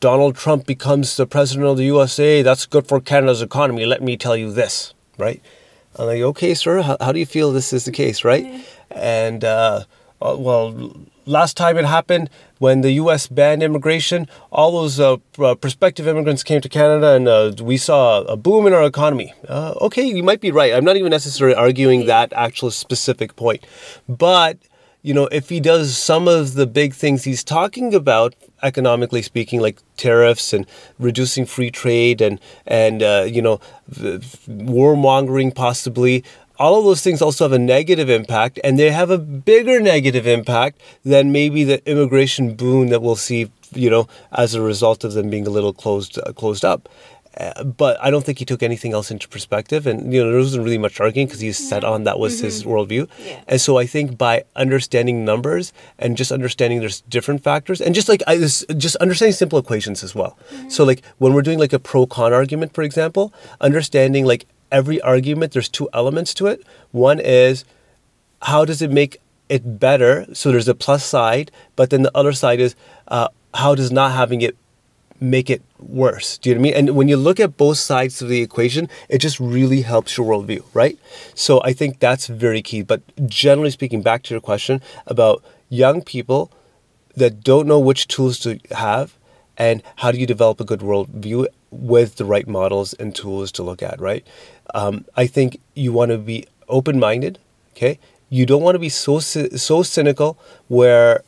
Donald 0.00 0.36
Trump 0.36 0.66
becomes 0.66 1.16
the 1.16 1.26
president 1.26 1.66
of 1.66 1.76
the 1.76 1.84
USA, 1.84 2.42
that's 2.42 2.66
good 2.66 2.86
for 2.86 3.00
Canada's 3.00 3.42
economy. 3.42 3.86
Let 3.86 4.02
me 4.02 4.16
tell 4.16 4.36
you 4.36 4.52
this, 4.52 4.94
right? 5.18 5.40
I'm 5.98 6.06
like, 6.06 6.22
okay, 6.22 6.54
sir, 6.54 6.82
how, 6.82 6.96
how 7.00 7.12
do 7.12 7.18
you 7.18 7.26
feel 7.26 7.52
this 7.52 7.72
is 7.72 7.84
the 7.84 7.92
case, 7.92 8.24
right? 8.24 8.44
Mm-hmm. 8.44 8.98
And, 8.98 9.44
uh, 9.44 9.84
uh, 10.20 10.36
well, 10.38 10.96
last 11.26 11.56
time 11.56 11.76
it 11.76 11.84
happened 11.84 12.30
when 12.58 12.80
the 12.80 12.92
U.S. 12.92 13.26
banned 13.26 13.62
immigration, 13.62 14.28
all 14.50 14.72
those 14.72 15.00
uh, 15.00 15.16
uh, 15.38 15.54
prospective 15.54 16.06
immigrants 16.06 16.42
came 16.42 16.60
to 16.60 16.68
Canada, 16.68 17.14
and 17.14 17.28
uh, 17.28 17.52
we 17.62 17.76
saw 17.76 18.22
a 18.22 18.36
boom 18.36 18.66
in 18.66 18.72
our 18.72 18.84
economy. 18.84 19.34
Uh, 19.48 19.74
okay, 19.80 20.04
you 20.04 20.22
might 20.22 20.40
be 20.40 20.50
right. 20.50 20.72
I'm 20.72 20.84
not 20.84 20.96
even 20.96 21.10
necessarily 21.10 21.54
arguing 21.54 22.06
that 22.06 22.32
actual 22.32 22.70
specific 22.70 23.36
point, 23.36 23.66
but 24.08 24.58
you 25.02 25.12
know, 25.12 25.26
if 25.32 25.48
he 25.48 25.58
does 25.58 25.96
some 25.96 26.28
of 26.28 26.54
the 26.54 26.66
big 26.66 26.94
things 26.94 27.24
he's 27.24 27.42
talking 27.42 27.92
about, 27.94 28.34
economically 28.62 29.20
speaking, 29.22 29.60
like 29.60 29.80
tariffs 29.96 30.52
and 30.52 30.64
reducing 30.98 31.44
free 31.44 31.70
trade 31.70 32.20
and 32.20 32.38
and 32.66 33.02
uh, 33.02 33.26
you 33.28 33.42
know, 33.42 33.60
warmongering 33.90 35.54
possibly, 35.54 36.22
all 36.58 36.78
of 36.78 36.84
those 36.84 37.02
things 37.02 37.20
also 37.20 37.44
have 37.44 37.52
a 37.52 37.58
negative 37.58 38.08
impact, 38.08 38.60
and 38.62 38.78
they 38.78 38.90
have 38.92 39.10
a 39.10 39.18
bigger 39.18 39.80
negative 39.80 40.26
impact 40.26 40.80
than 41.04 41.32
maybe 41.32 41.64
the 41.64 41.84
immigration 41.90 42.54
boom 42.54 42.88
that 42.88 43.02
we'll 43.02 43.16
see, 43.16 43.50
you 43.74 43.90
know, 43.90 44.06
as 44.30 44.54
a 44.54 44.62
result 44.62 45.02
of 45.02 45.14
them 45.14 45.28
being 45.28 45.48
a 45.48 45.50
little 45.50 45.72
closed 45.72 46.16
uh, 46.18 46.32
closed 46.32 46.64
up. 46.64 46.88
Uh, 47.38 47.64
but 47.64 47.96
I 48.02 48.10
don't 48.10 48.24
think 48.24 48.38
he 48.38 48.44
took 48.44 48.62
anything 48.62 48.92
else 48.92 49.10
into 49.10 49.26
perspective, 49.28 49.86
and 49.86 50.12
you 50.12 50.22
know 50.22 50.30
there 50.30 50.38
wasn't 50.38 50.64
really 50.64 50.78
much 50.78 51.00
arguing 51.00 51.26
because 51.26 51.40
he's 51.40 51.56
set 51.56 51.82
on 51.82 52.04
that 52.04 52.18
was 52.18 52.40
his 52.40 52.64
worldview. 52.64 53.08
Yeah. 53.24 53.40
And 53.48 53.60
so 53.60 53.78
I 53.78 53.86
think 53.86 54.18
by 54.18 54.44
understanding 54.54 55.24
numbers 55.24 55.72
and 55.98 56.16
just 56.16 56.30
understanding 56.30 56.80
there's 56.80 57.00
different 57.02 57.42
factors, 57.42 57.80
and 57.80 57.94
just 57.94 58.08
like 58.08 58.22
I 58.26 58.36
this, 58.36 58.64
just 58.76 58.96
understanding 58.96 59.32
simple 59.32 59.58
equations 59.58 60.04
as 60.04 60.14
well. 60.14 60.36
So 60.68 60.84
like 60.84 61.02
when 61.18 61.32
we're 61.32 61.42
doing 61.42 61.58
like 61.58 61.72
a 61.72 61.78
pro 61.78 62.06
con 62.06 62.32
argument, 62.32 62.74
for 62.74 62.82
example, 62.82 63.32
understanding 63.60 64.26
like 64.26 64.46
every 64.70 65.00
argument 65.00 65.52
there's 65.52 65.68
two 65.68 65.88
elements 65.92 66.34
to 66.34 66.46
it. 66.46 66.64
One 66.90 67.20
is 67.20 67.64
how 68.42 68.64
does 68.64 68.82
it 68.82 68.90
make 68.90 69.18
it 69.48 69.78
better? 69.78 70.26
So 70.34 70.50
there's 70.50 70.68
a 70.68 70.74
plus 70.74 71.04
side, 71.04 71.50
but 71.76 71.90
then 71.90 72.02
the 72.02 72.10
other 72.14 72.32
side 72.32 72.60
is 72.60 72.74
uh, 73.08 73.28
how 73.54 73.74
does 73.74 73.92
not 73.92 74.12
having 74.12 74.40
it 74.40 74.56
make 75.20 75.48
it 75.48 75.62
worse? 75.82 76.38
Do 76.38 76.50
you 76.50 76.54
know 76.54 76.60
what 76.60 76.68
I 76.68 76.70
mean? 76.70 76.88
And 76.88 76.96
when 76.96 77.08
you 77.08 77.16
look 77.16 77.40
at 77.40 77.56
both 77.56 77.78
sides 77.78 78.22
of 78.22 78.28
the 78.28 78.42
equation, 78.42 78.88
it 79.08 79.18
just 79.18 79.40
really 79.40 79.82
helps 79.82 80.16
your 80.16 80.26
worldview, 80.26 80.64
right? 80.74 80.98
So 81.34 81.60
I 81.64 81.72
think 81.72 81.98
that's 81.98 82.26
very 82.26 82.62
key. 82.62 82.82
But 82.82 83.02
generally 83.26 83.70
speaking, 83.70 84.02
back 84.02 84.22
to 84.24 84.34
your 84.34 84.40
question 84.40 84.80
about 85.06 85.42
young 85.68 86.02
people 86.02 86.50
that 87.16 87.42
don't 87.42 87.66
know 87.66 87.78
which 87.78 88.08
tools 88.08 88.38
to 88.40 88.58
have 88.70 89.16
and 89.58 89.82
how 89.96 90.10
do 90.12 90.18
you 90.18 90.26
develop 90.26 90.60
a 90.60 90.64
good 90.64 90.80
worldview 90.80 91.46
with 91.70 92.16
the 92.16 92.24
right 92.24 92.48
models 92.48 92.94
and 92.94 93.14
tools 93.14 93.52
to 93.52 93.62
look 93.62 93.82
at, 93.82 94.00
right? 94.00 94.26
Um, 94.74 95.04
I 95.16 95.26
think 95.26 95.60
you 95.74 95.92
want 95.92 96.10
to 96.10 96.18
be 96.18 96.46
open 96.68 96.98
minded, 96.98 97.38
okay? 97.76 97.98
You 98.28 98.46
don't 98.46 98.62
want 98.62 98.74
to 98.74 98.78
be 98.78 98.88
so 98.88 99.18
so 99.18 99.82
cynical 99.82 100.38
where 100.68 101.22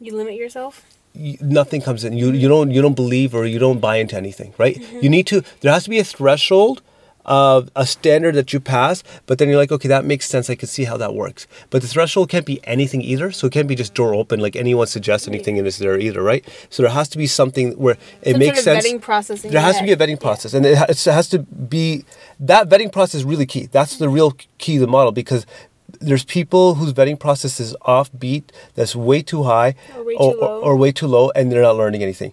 You 0.00 0.16
limit 0.16 0.34
yourself. 0.34 0.84
Nothing 1.14 1.80
comes 1.80 2.04
in. 2.04 2.12
You 2.14 2.32
you 2.32 2.48
don't 2.48 2.70
you 2.70 2.82
don't 2.82 2.94
believe 2.94 3.34
or 3.34 3.46
you 3.46 3.58
don't 3.58 3.80
buy 3.80 3.96
into 3.96 4.16
anything, 4.16 4.54
right? 4.58 4.76
Mm-hmm. 4.76 5.00
You 5.02 5.08
need 5.10 5.26
to. 5.28 5.42
There 5.60 5.72
has 5.72 5.84
to 5.84 5.90
be 5.90 5.98
a 5.98 6.04
threshold 6.04 6.82
of 7.24 7.70
a 7.76 7.84
standard 7.84 8.34
that 8.34 8.54
you 8.54 8.58
pass, 8.60 9.04
but 9.26 9.38
then 9.38 9.48
you're 9.48 9.58
like, 9.58 9.70
okay, 9.70 9.88
that 9.88 10.02
makes 10.02 10.26
sense. 10.26 10.48
I 10.48 10.54
can 10.54 10.66
see 10.66 10.84
how 10.84 10.96
that 10.96 11.14
works. 11.14 11.46
But 11.68 11.82
the 11.82 11.88
threshold 11.88 12.30
can't 12.30 12.46
be 12.46 12.58
anything 12.64 13.02
either. 13.02 13.30
So 13.32 13.48
it 13.48 13.52
can't 13.52 13.68
be 13.68 13.74
just 13.74 13.92
door 13.92 14.14
open, 14.14 14.40
like 14.40 14.56
anyone 14.56 14.86
suggests 14.86 15.28
anything 15.28 15.58
and 15.58 15.66
it's 15.66 15.76
there 15.76 15.98
either, 15.98 16.22
right? 16.22 16.42
So 16.70 16.82
there 16.82 16.90
has 16.90 17.06
to 17.10 17.18
be 17.18 17.26
something 17.26 17.72
where 17.72 17.98
it 18.22 18.32
Some 18.32 18.38
makes 18.38 18.64
sort 18.64 18.76
of 18.78 18.82
sense. 18.82 18.86
vetting 18.86 19.02
process 19.02 19.42
there 19.42 19.60
has 19.60 19.76
to 19.76 19.84
be 19.84 19.92
a 19.92 19.96
vetting 19.96 20.18
process, 20.18 20.54
and 20.54 20.64
it 20.64 20.78
has, 20.78 21.06
it 21.06 21.12
has 21.12 21.28
to 21.28 21.40
be 21.40 22.06
that 22.40 22.70
vetting 22.70 22.90
process 22.90 23.16
is 23.16 23.24
really 23.24 23.46
key. 23.46 23.66
That's 23.66 23.98
the 23.98 24.08
real 24.08 24.32
key 24.56 24.74
to 24.74 24.80
the 24.80 24.86
model 24.86 25.12
because. 25.12 25.44
There's 26.00 26.24
people 26.24 26.74
whose 26.76 26.92
vetting 26.92 27.18
process 27.18 27.58
is 27.60 27.76
offbeat, 27.82 28.44
that's 28.74 28.94
way 28.94 29.22
too 29.22 29.44
high, 29.44 29.74
Or 29.96 30.04
way 30.04 30.14
or, 30.14 30.32
too 30.32 30.40
low. 30.40 30.60
or 30.60 30.76
way 30.76 30.92
too 30.92 31.06
low, 31.06 31.30
and 31.34 31.50
they're 31.50 31.62
not 31.62 31.76
learning 31.76 32.02
anything. 32.02 32.32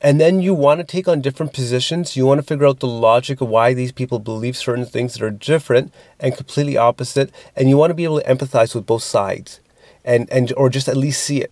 And 0.00 0.20
then 0.20 0.40
you 0.40 0.52
want 0.54 0.80
to 0.80 0.84
take 0.84 1.08
on 1.08 1.20
different 1.22 1.52
positions. 1.52 2.16
You 2.16 2.26
want 2.26 2.38
to 2.38 2.46
figure 2.46 2.66
out 2.66 2.80
the 2.80 2.86
logic 2.86 3.40
of 3.40 3.48
why 3.48 3.72
these 3.74 3.92
people 3.92 4.18
believe 4.18 4.56
certain 4.56 4.84
things 4.84 5.14
that 5.14 5.22
are 5.22 5.30
different 5.30 5.92
and 6.20 6.36
completely 6.36 6.76
opposite. 6.76 7.30
And 7.56 7.68
you 7.68 7.76
want 7.78 7.90
to 7.90 7.94
be 7.94 8.04
able 8.04 8.20
to 8.20 8.26
empathize 8.26 8.74
with 8.74 8.86
both 8.86 9.02
sides, 9.02 9.60
and 10.04 10.30
and 10.30 10.52
or 10.56 10.68
just 10.68 10.88
at 10.88 10.96
least 10.96 11.22
see 11.22 11.40
it, 11.40 11.50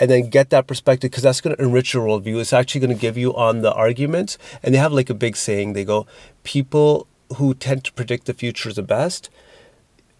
and 0.00 0.10
then 0.10 0.28
get 0.28 0.50
that 0.50 0.66
perspective 0.66 1.10
because 1.10 1.22
that's 1.22 1.40
going 1.40 1.56
to 1.56 1.62
enrich 1.62 1.94
your 1.94 2.06
worldview. 2.06 2.40
It's 2.40 2.52
actually 2.52 2.80
going 2.80 2.96
to 2.96 3.00
give 3.00 3.16
you 3.16 3.34
on 3.34 3.60
the 3.62 3.72
arguments. 3.72 4.38
And 4.62 4.74
they 4.74 4.78
have 4.78 4.92
like 4.92 5.08
a 5.08 5.14
big 5.14 5.36
saying. 5.36 5.74
They 5.74 5.84
go, 5.84 6.06
people 6.42 7.06
who 7.36 7.54
tend 7.54 7.84
to 7.84 7.92
predict 7.92 8.26
the 8.26 8.34
future 8.34 8.68
is 8.68 8.76
the 8.76 8.82
best 8.82 9.30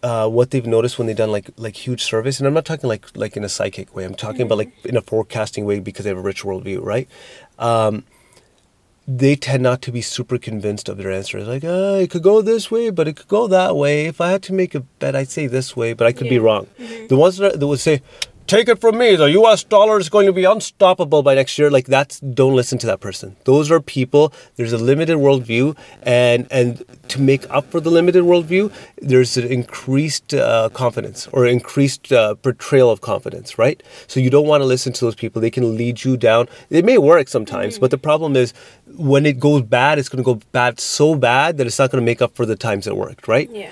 uh, 0.07 0.27
what 0.37 0.51
they've 0.51 0.67
noticed 0.77 0.97
when 0.97 1.07
they've 1.07 1.15
done 1.23 1.31
like 1.37 1.49
like 1.65 1.75
huge 1.87 2.01
surveys, 2.11 2.39
and 2.39 2.47
I'm 2.47 2.53
not 2.59 2.65
talking 2.65 2.87
like 2.93 3.05
like 3.23 3.35
in 3.39 3.43
a 3.43 3.49
psychic 3.49 3.87
way. 3.95 4.03
I'm 4.05 4.13
talking 4.25 4.43
about 4.43 4.59
like 4.59 4.73
in 4.85 4.95
a 4.97 5.01
forecasting 5.01 5.63
way 5.65 5.79
because 5.79 6.03
they 6.03 6.11
have 6.13 6.23
a 6.25 6.29
rich 6.31 6.43
worldview, 6.43 6.79
right? 6.93 7.07
Um, 7.57 8.03
they 9.07 9.35
tend 9.35 9.61
not 9.63 9.81
to 9.83 9.91
be 9.91 10.01
super 10.01 10.37
convinced 10.39 10.89
of 10.89 10.97
their 10.97 11.11
answers. 11.11 11.47
Like, 11.47 11.63
uh, 11.63 11.99
it 12.03 12.09
could 12.11 12.23
go 12.23 12.41
this 12.41 12.71
way, 12.71 12.89
but 12.89 13.07
it 13.07 13.15
could 13.17 13.27
go 13.27 13.47
that 13.47 13.75
way. 13.75 14.05
If 14.07 14.19
I 14.19 14.29
had 14.31 14.41
to 14.43 14.53
make 14.53 14.73
a 14.75 14.79
bet, 15.01 15.15
I'd 15.15 15.29
say 15.29 15.45
this 15.47 15.75
way, 15.75 15.93
but 15.93 16.07
I 16.07 16.11
could 16.11 16.27
be 16.29 16.35
Yeah. 16.35 16.41
wrong. 16.47 16.67
The 17.09 17.15
ones 17.15 17.37
that, 17.37 17.59
that 17.59 17.67
would 17.67 17.79
say, 17.79 18.01
"Take 18.47 18.69
it 18.69 18.79
from 18.79 18.97
me, 18.97 19.15
the 19.15 19.31
U.S. 19.41 19.63
dollar 19.63 19.97
is 19.99 20.07
going 20.09 20.27
to 20.27 20.33
be 20.33 20.45
unstoppable 20.45 21.23
by 21.23 21.33
next 21.35 21.57
year," 21.57 21.69
like 21.71 21.87
that's 21.87 22.19
don't 22.19 22.55
listen 22.55 22.77
to 22.79 22.87
that 22.87 22.99
person. 22.99 23.35
Those 23.45 23.71
are 23.71 23.79
people. 23.79 24.31
There's 24.55 24.73
a 24.73 24.77
limited 24.77 25.17
worldview, 25.17 25.75
and 26.03 26.47
and 26.51 26.83
to 27.09 27.21
make 27.21 27.49
up 27.49 27.69
for 27.71 27.79
the 27.79 27.89
limited 27.89 28.23
worldview, 28.23 28.71
there's 29.01 29.35
an 29.37 29.47
increased 29.51 30.33
uh, 30.33 30.69
confidence 30.73 31.27
or 31.31 31.45
increased 31.45 32.11
uh, 32.11 32.35
portrayal 32.35 32.89
of 32.91 33.01
confidence, 33.01 33.57
right? 33.57 33.81
So 34.07 34.19
you 34.19 34.29
don't 34.29 34.47
want 34.47 34.61
to 34.61 34.65
listen 34.65 34.93
to 34.93 35.05
those 35.05 35.15
people. 35.15 35.41
They 35.41 35.51
can 35.51 35.75
lead 35.75 36.03
you 36.03 36.15
down. 36.15 36.47
It 36.69 36.85
may 36.85 36.97
work 36.97 37.27
sometimes, 37.27 37.79
but 37.79 37.89
the 37.91 37.97
problem 37.97 38.35
is 38.35 38.53
when 38.95 39.25
it 39.25 39.39
goes 39.39 39.61
bad, 39.63 39.97
it's 39.99 40.09
going 40.09 40.23
to 40.23 40.33
go 40.33 40.39
bad 40.51 40.79
so 40.79 41.15
bad 41.15 41.57
that 41.57 41.67
it's 41.67 41.79
not 41.79 41.91
going 41.91 42.01
to 42.01 42.05
make 42.05 42.21
up 42.21 42.35
for 42.35 42.45
the 42.45 42.55
times 42.55 42.85
it 42.87 42.95
worked, 42.95 43.27
right? 43.27 43.49
Yeah. 43.49 43.71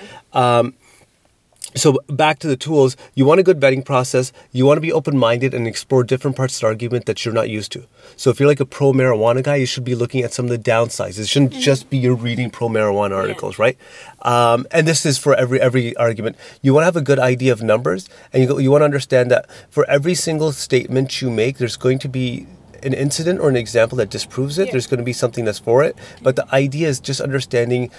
So 1.74 1.98
back 2.08 2.38
to 2.40 2.46
the 2.46 2.56
tools, 2.56 2.96
you 3.14 3.24
want 3.24 3.40
a 3.40 3.42
good 3.42 3.58
vetting 3.58 3.84
process. 3.84 4.32
You 4.52 4.64
want 4.64 4.76
to 4.76 4.80
be 4.80 4.92
open-minded 4.92 5.54
and 5.54 5.66
explore 5.66 6.04
different 6.04 6.36
parts 6.36 6.56
of 6.56 6.60
the 6.60 6.66
argument 6.68 7.06
that 7.06 7.24
you're 7.24 7.34
not 7.34 7.48
used 7.48 7.72
to. 7.72 7.86
So 8.16 8.30
if 8.30 8.38
you're 8.38 8.48
like 8.48 8.60
a 8.60 8.66
pro 8.66 8.92
marijuana 8.92 9.42
guy, 9.42 9.56
you 9.56 9.66
should 9.66 9.84
be 9.84 9.94
looking 9.94 10.22
at 10.22 10.32
some 10.32 10.46
of 10.46 10.50
the 10.50 10.58
downsides. 10.58 11.18
It 11.18 11.26
shouldn't 11.26 11.52
just 11.52 11.90
be 11.90 11.98
you're 11.98 12.14
reading 12.14 12.50
pro 12.50 12.68
marijuana 12.68 13.16
articles, 13.16 13.58
right? 13.58 13.76
Um, 14.22 14.66
and 14.70 14.86
this 14.86 15.04
is 15.04 15.18
for 15.18 15.34
every 15.34 15.60
every 15.60 15.96
argument. 15.96 16.36
You 16.62 16.74
want 16.74 16.82
to 16.82 16.86
have 16.86 16.96
a 16.96 17.02
good 17.02 17.18
idea 17.18 17.52
of 17.52 17.62
numbers, 17.62 18.08
and 18.32 18.42
you 18.42 18.48
go, 18.48 18.58
you 18.58 18.70
want 18.70 18.82
to 18.82 18.86
understand 18.86 19.30
that 19.30 19.50
for 19.70 19.84
every 19.86 20.14
single 20.14 20.52
statement 20.52 21.20
you 21.20 21.30
make, 21.30 21.58
there's 21.58 21.76
going 21.76 21.98
to 22.00 22.08
be 22.08 22.46
an 22.84 22.92
incident 22.92 23.40
or 23.40 23.48
an 23.48 23.56
example 23.56 23.96
that 23.96 24.10
disproves 24.10 24.58
it. 24.58 24.66
Yeah. 24.66 24.72
There's 24.72 24.86
going 24.86 24.98
to 24.98 25.04
be 25.04 25.14
something 25.14 25.44
that's 25.44 25.58
for 25.58 25.82
it. 25.82 25.96
But 26.22 26.36
the 26.36 26.46
idea 26.54 26.88
is 26.88 27.00
just 27.00 27.20
understanding 27.20 27.90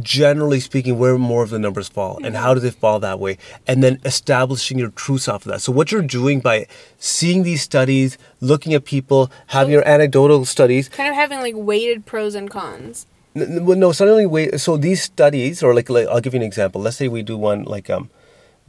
generally 0.00 0.60
speaking, 0.60 0.98
where 0.98 1.16
more 1.18 1.42
of 1.42 1.50
the 1.50 1.58
numbers 1.58 1.88
fall 1.88 2.18
and 2.24 2.36
how 2.36 2.54
do 2.54 2.60
they 2.60 2.70
fall 2.70 2.98
that 3.00 3.18
way, 3.18 3.38
and 3.66 3.82
then 3.82 4.00
establishing 4.04 4.78
your 4.78 4.90
truths 4.90 5.28
off 5.28 5.46
of 5.46 5.52
that. 5.52 5.60
So, 5.60 5.72
what 5.72 5.92
you're 5.92 6.02
doing 6.02 6.40
by 6.40 6.66
seeing 6.98 7.42
these 7.42 7.62
studies, 7.62 8.18
looking 8.40 8.74
at 8.74 8.84
people, 8.84 9.30
having 9.48 9.72
your 9.72 9.86
anecdotal 9.86 10.44
studies, 10.44 10.88
Kind 10.88 11.08
of 11.08 11.14
having 11.14 11.40
like 11.40 11.54
weighted 11.56 12.06
pros 12.06 12.34
and 12.34 12.50
cons. 12.50 13.06
Well, 13.34 13.76
no, 13.76 13.92
suddenly 13.92 14.24
wait. 14.24 14.58
So 14.60 14.78
these 14.78 15.02
studies, 15.02 15.62
or 15.62 15.74
like, 15.74 15.90
like, 15.90 16.08
I'll 16.08 16.22
give 16.22 16.32
you 16.32 16.40
an 16.40 16.46
example. 16.46 16.80
Let's 16.80 16.96
say 16.96 17.06
we 17.06 17.22
do 17.22 17.36
one 17.36 17.64
like 17.64 17.90
um, 17.90 18.08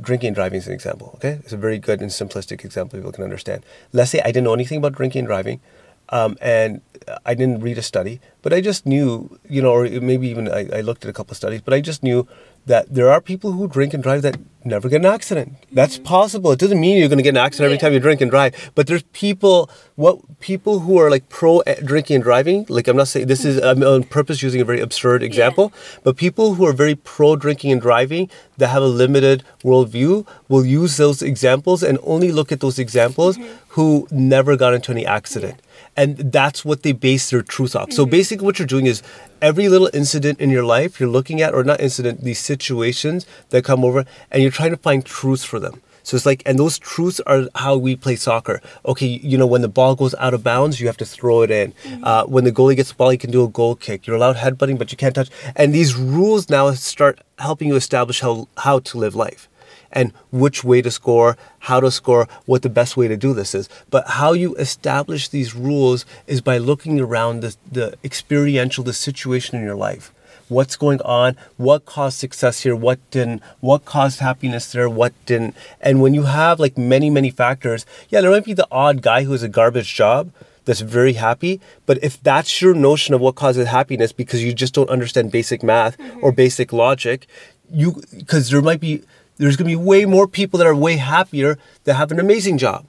drinking 0.01 0.27
and 0.27 0.35
driving 0.35 0.57
is 0.57 0.67
an 0.67 0.73
example. 0.73 1.13
Okay, 1.15 1.39
it's 1.43 1.53
a 1.53 1.57
very 1.57 1.79
good 1.79 2.01
and 2.01 2.11
simplistic 2.11 2.65
example 2.65 2.99
people 2.99 3.13
can 3.13 3.23
understand. 3.23 3.65
Let's 3.93 4.11
say 4.11 4.19
I 4.21 4.27
didn't 4.27 4.43
know 4.43 4.53
anything 4.53 4.79
about 4.79 4.93
drinking 4.93 5.19
and 5.19 5.27
driving, 5.27 5.61
um, 6.09 6.37
and 6.41 6.81
I 7.25 7.33
didn't 7.33 7.61
read 7.61 7.77
a 7.77 7.81
study, 7.81 8.19
but 8.41 8.53
I 8.53 8.61
just 8.61 8.85
knew, 8.85 9.39
you 9.49 9.61
know, 9.61 9.71
or 9.71 9.87
maybe 9.87 10.27
even 10.27 10.51
I, 10.51 10.67
I 10.73 10.81
looked 10.81 11.05
at 11.05 11.09
a 11.09 11.13
couple 11.13 11.31
of 11.31 11.37
studies, 11.37 11.61
but 11.61 11.73
I 11.73 11.81
just 11.81 12.03
knew 12.03 12.27
that 12.65 12.93
there 12.93 13.09
are 13.09 13.21
people 13.21 13.53
who 13.53 13.65
drink 13.67 13.93
and 13.93 14.03
drive 14.03 14.21
that 14.23 14.37
never 14.65 14.89
get 14.89 14.97
an 14.97 15.05
accident. 15.05 15.53
That's 15.71 15.97
possible. 15.97 16.51
It 16.51 16.59
doesn't 16.59 16.81
mean 16.81 16.97
you're 16.97 17.07
going 17.07 17.17
to 17.17 17.23
get 17.23 17.29
an 17.29 17.37
accident 17.37 17.67
every 17.67 17.77
time 17.77 17.93
you 17.93 18.01
drink 18.01 18.19
and 18.19 18.29
drive, 18.29 18.71
but 18.75 18.87
there's 18.87 19.03
people, 19.13 19.69
what 19.95 20.39
people 20.41 20.79
who 20.79 20.97
are 20.97 21.09
like 21.09 21.29
pro 21.29 21.59
eh, 21.59 21.75
drinking 21.81 22.15
and 22.15 22.23
driving. 22.23 22.65
Like 22.67 22.89
I'm 22.89 22.97
not 22.97 23.07
saying 23.07 23.27
this 23.27 23.45
is 23.45 23.61
I'm 23.63 23.81
on 23.83 24.03
purpose 24.03 24.43
using 24.43 24.59
a 24.59 24.65
very 24.65 24.81
absurd 24.81 25.23
example, 25.23 25.71
but 26.03 26.17
people 26.17 26.55
who 26.55 26.65
are 26.65 26.73
very 26.73 26.95
pro 26.95 27.37
drinking 27.37 27.71
and 27.71 27.81
driving 27.81 28.29
that 28.57 28.67
have 28.67 28.83
a 28.83 28.87
limited 28.87 29.45
worldview 29.63 30.27
will 30.49 30.65
use 30.65 30.97
those 30.97 31.21
examples 31.21 31.83
and 31.83 31.97
only 32.03 32.33
look 32.33 32.51
at 32.51 32.59
those 32.59 32.79
examples 32.79 33.37
who 33.69 34.07
never 34.11 34.57
got 34.57 34.73
into 34.73 34.91
any 34.91 35.05
accident. 35.05 35.61
And 35.97 36.17
that's 36.31 36.63
what 36.63 36.83
they 36.83 36.91
base 36.91 37.31
their 37.31 37.41
truth 37.41 37.75
off. 37.75 37.91
So 37.91 38.05
basically, 38.05 38.45
what 38.45 38.59
you're 38.59 38.67
doing 38.67 38.85
is 38.85 39.01
every 39.41 39.67
little 39.67 39.89
incident 39.93 40.39
in 40.39 40.49
your 40.51 40.63
life 40.63 40.99
you're 40.99 41.09
looking 41.09 41.41
at, 41.41 41.53
or 41.53 41.63
not 41.63 41.81
incident, 41.81 42.23
these 42.23 42.39
situations 42.39 43.25
that 43.49 43.63
come 43.65 43.83
over, 43.83 44.05
and 44.31 44.41
you're 44.41 44.51
trying 44.51 44.71
to 44.71 44.77
find 44.77 45.03
truths 45.03 45.43
for 45.43 45.59
them. 45.59 45.81
So 46.03 46.15
it's 46.15 46.25
like, 46.25 46.41
and 46.45 46.57
those 46.57 46.79
truths 46.79 47.19
are 47.27 47.49
how 47.55 47.75
we 47.75 47.97
play 47.97 48.15
soccer. 48.15 48.61
Okay, 48.85 49.07
you 49.07 49.37
know, 49.37 49.45
when 49.45 49.61
the 49.61 49.67
ball 49.67 49.93
goes 49.93 50.15
out 50.15 50.33
of 50.33 50.41
bounds, 50.41 50.79
you 50.79 50.87
have 50.87 50.95
to 50.97 51.05
throw 51.05 51.41
it 51.41 51.51
in. 51.51 51.73
Uh, 52.01 52.23
when 52.23 52.45
the 52.45 52.51
goalie 52.51 52.77
gets 52.77 52.89
the 52.89 52.95
ball, 52.95 53.11
you 53.11 53.17
can 53.17 53.29
do 53.29 53.43
a 53.43 53.49
goal 53.49 53.75
kick. 53.75 54.07
You're 54.07 54.15
allowed 54.15 54.37
headbutting, 54.37 54.77
but 54.77 54.89
you 54.93 54.97
can't 54.97 55.13
touch. 55.13 55.29
And 55.57 55.73
these 55.73 55.95
rules 55.95 56.49
now 56.49 56.71
start 56.71 57.19
helping 57.39 57.67
you 57.67 57.75
establish 57.75 58.21
how 58.21 58.47
how 58.57 58.79
to 58.79 58.97
live 58.97 59.15
life 59.15 59.49
and 59.91 60.13
which 60.31 60.63
way 60.63 60.81
to 60.81 60.91
score, 60.91 61.37
how 61.59 61.79
to 61.79 61.91
score, 61.91 62.27
what 62.45 62.61
the 62.61 62.69
best 62.69 62.97
way 62.97 63.07
to 63.07 63.17
do 63.17 63.33
this 63.33 63.55
is. 63.55 63.69
But 63.89 64.07
how 64.07 64.33
you 64.33 64.55
establish 64.55 65.29
these 65.29 65.55
rules 65.55 66.05
is 66.27 66.41
by 66.41 66.57
looking 66.57 66.99
around 66.99 67.41
the, 67.41 67.55
the 67.71 67.97
experiential, 68.03 68.83
the 68.83 68.93
situation 68.93 69.57
in 69.57 69.63
your 69.63 69.75
life. 69.75 70.13
What's 70.49 70.77
going 70.77 71.01
on? 71.01 71.35
What 71.57 71.85
caused 71.85 72.17
success 72.17 72.61
here? 72.61 72.75
What 72.75 72.99
didn't? 73.11 73.41
What 73.59 73.83
caused 73.83 74.19
happiness 74.19 74.71
there? 74.71 74.89
What 74.89 75.13
didn't? 75.25 75.55
And 75.81 76.01
when 76.01 76.13
you 76.13 76.23
have 76.23 76.59
like 76.59 76.77
many, 76.77 77.09
many 77.09 77.31
factors, 77.31 77.85
yeah, 78.07 78.21
there 78.21 78.31
might 78.31 78.45
be 78.45 78.53
the 78.53 78.67
odd 78.71 79.01
guy 79.01 79.23
who 79.23 79.33
has 79.33 79.43
a 79.43 79.49
garbage 79.49 79.93
job 79.93 80.31
that's 80.63 80.81
very 80.81 81.13
happy. 81.13 81.59
But 81.85 82.01
if 82.01 82.21
that's 82.23 82.61
your 82.61 82.73
notion 82.73 83.13
of 83.13 83.19
what 83.19 83.35
causes 83.35 83.67
happiness 83.67 84.13
because 84.13 84.41
you 84.43 84.53
just 84.53 84.73
don't 84.73 84.89
understand 84.89 85.31
basic 85.31 85.63
math 85.63 85.99
or 85.99 86.03
mm-hmm. 86.03 86.35
basic 86.35 86.71
logic, 86.71 87.27
you 87.69 88.01
because 88.15 88.49
there 88.49 88.61
might 88.61 88.79
be 88.79 89.03
there's 89.37 89.55
going 89.55 89.69
to 89.69 89.77
be 89.77 89.81
way 89.81 90.05
more 90.05 90.27
people 90.27 90.57
that 90.59 90.67
are 90.67 90.75
way 90.75 90.97
happier 90.97 91.57
that 91.85 91.95
have 91.95 92.11
an 92.11 92.19
amazing 92.19 92.57
job 92.57 92.85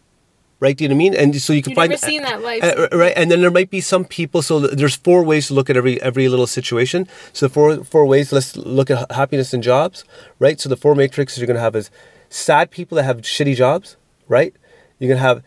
right? 0.60 0.76
Do 0.76 0.82
you 0.82 0.88
know 0.88 0.96
what 0.96 0.96
I 0.96 1.10
mean? 1.10 1.14
And 1.14 1.40
so 1.40 1.52
you 1.52 1.62
can 1.62 1.70
You've 1.70 1.76
find 1.76 1.90
never 1.90 2.04
seen 2.04 2.22
that 2.22 2.42
life. 2.42 2.64
uh, 2.64 2.88
right? 2.90 3.12
And 3.16 3.30
then 3.30 3.42
there 3.42 3.50
might 3.50 3.70
be 3.70 3.80
some 3.80 4.04
people. 4.04 4.42
So 4.42 4.58
there's 4.58 4.96
four 4.96 5.22
ways 5.22 5.46
to 5.46 5.54
look 5.54 5.70
at 5.70 5.76
every 5.76 6.02
every 6.02 6.28
little 6.28 6.48
situation. 6.48 7.06
So 7.32 7.48
four 7.48 7.84
four 7.84 8.04
ways. 8.06 8.32
Let's 8.32 8.56
look 8.56 8.90
at 8.90 9.08
happiness 9.12 9.54
and 9.54 9.62
jobs, 9.62 10.04
right? 10.40 10.58
So 10.60 10.68
the 10.68 10.76
four 10.76 10.96
matrices 10.96 11.38
you're 11.38 11.46
gonna 11.46 11.60
have 11.60 11.76
is 11.76 11.92
sad 12.28 12.72
people 12.72 12.96
that 12.96 13.04
have 13.04 13.18
shitty 13.18 13.54
jobs, 13.54 13.96
right? 14.26 14.52
You're 14.98 15.10
gonna 15.10 15.20
have 15.20 15.44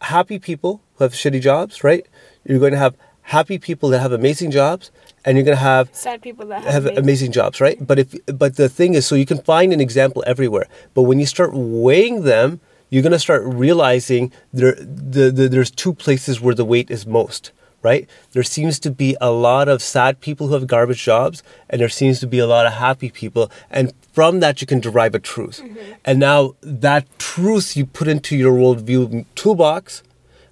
happy 0.00 0.38
people 0.38 0.82
who 0.96 1.04
have 1.04 1.12
shitty 1.12 1.40
jobs, 1.40 1.84
right? 1.84 2.06
You're 2.44 2.58
going 2.58 2.72
to 2.72 2.78
have 2.78 2.96
happy 3.26 3.58
people 3.58 3.88
that 3.90 3.98
have 4.00 4.12
amazing 4.12 4.50
jobs, 4.50 4.90
and 5.24 5.36
you're 5.36 5.44
going 5.44 5.56
to 5.56 5.62
have 5.62 5.88
Sad 5.92 6.22
people 6.22 6.46
that 6.46 6.62
have 6.62 6.72
have, 6.72 6.86
amazing- 6.86 7.04
amazing 7.04 7.32
jobs, 7.32 7.60
right? 7.60 7.78
But 7.84 7.98
if 7.98 8.14
but 8.42 8.56
the 8.56 8.68
thing 8.68 8.94
is, 8.94 9.06
so 9.06 9.14
you 9.14 9.26
can 9.26 9.38
find 9.38 9.72
an 9.72 9.80
example 9.80 10.22
everywhere. 10.26 10.66
But 10.94 11.02
when 11.02 11.18
you 11.18 11.26
start 11.26 11.50
weighing 11.52 12.22
them, 12.22 12.60
you're 12.90 13.02
gonna 13.02 13.18
start 13.18 13.42
realizing 13.44 14.32
there 14.52 14.74
the, 14.74 15.30
the 15.30 15.48
there's 15.48 15.70
two 15.70 15.92
places 15.92 16.40
where 16.40 16.54
the 16.54 16.64
weight 16.64 16.90
is 16.90 17.06
most. 17.06 17.52
Right? 17.82 18.08
There 18.32 18.42
seems 18.42 18.80
to 18.80 18.90
be 18.90 19.16
a 19.20 19.30
lot 19.30 19.68
of 19.68 19.80
sad 19.80 20.18
people 20.20 20.48
who 20.48 20.54
have 20.54 20.66
garbage 20.66 21.02
jobs, 21.04 21.44
and 21.70 21.80
there 21.80 21.88
seems 21.88 22.18
to 22.18 22.26
be 22.26 22.40
a 22.40 22.46
lot 22.46 22.66
of 22.66 22.72
happy 22.72 23.10
people. 23.10 23.48
And 23.70 23.92
from 24.12 24.40
that, 24.40 24.60
you 24.60 24.66
can 24.66 24.80
derive 24.80 25.14
a 25.14 25.20
truth. 25.20 25.60
Mm-hmm. 25.62 25.92
And 26.04 26.18
now 26.18 26.56
that 26.62 27.04
truth 27.18 27.76
you 27.76 27.86
put 27.86 28.08
into 28.08 28.34
your 28.34 28.54
worldview 28.54 29.24
toolbox, 29.36 30.02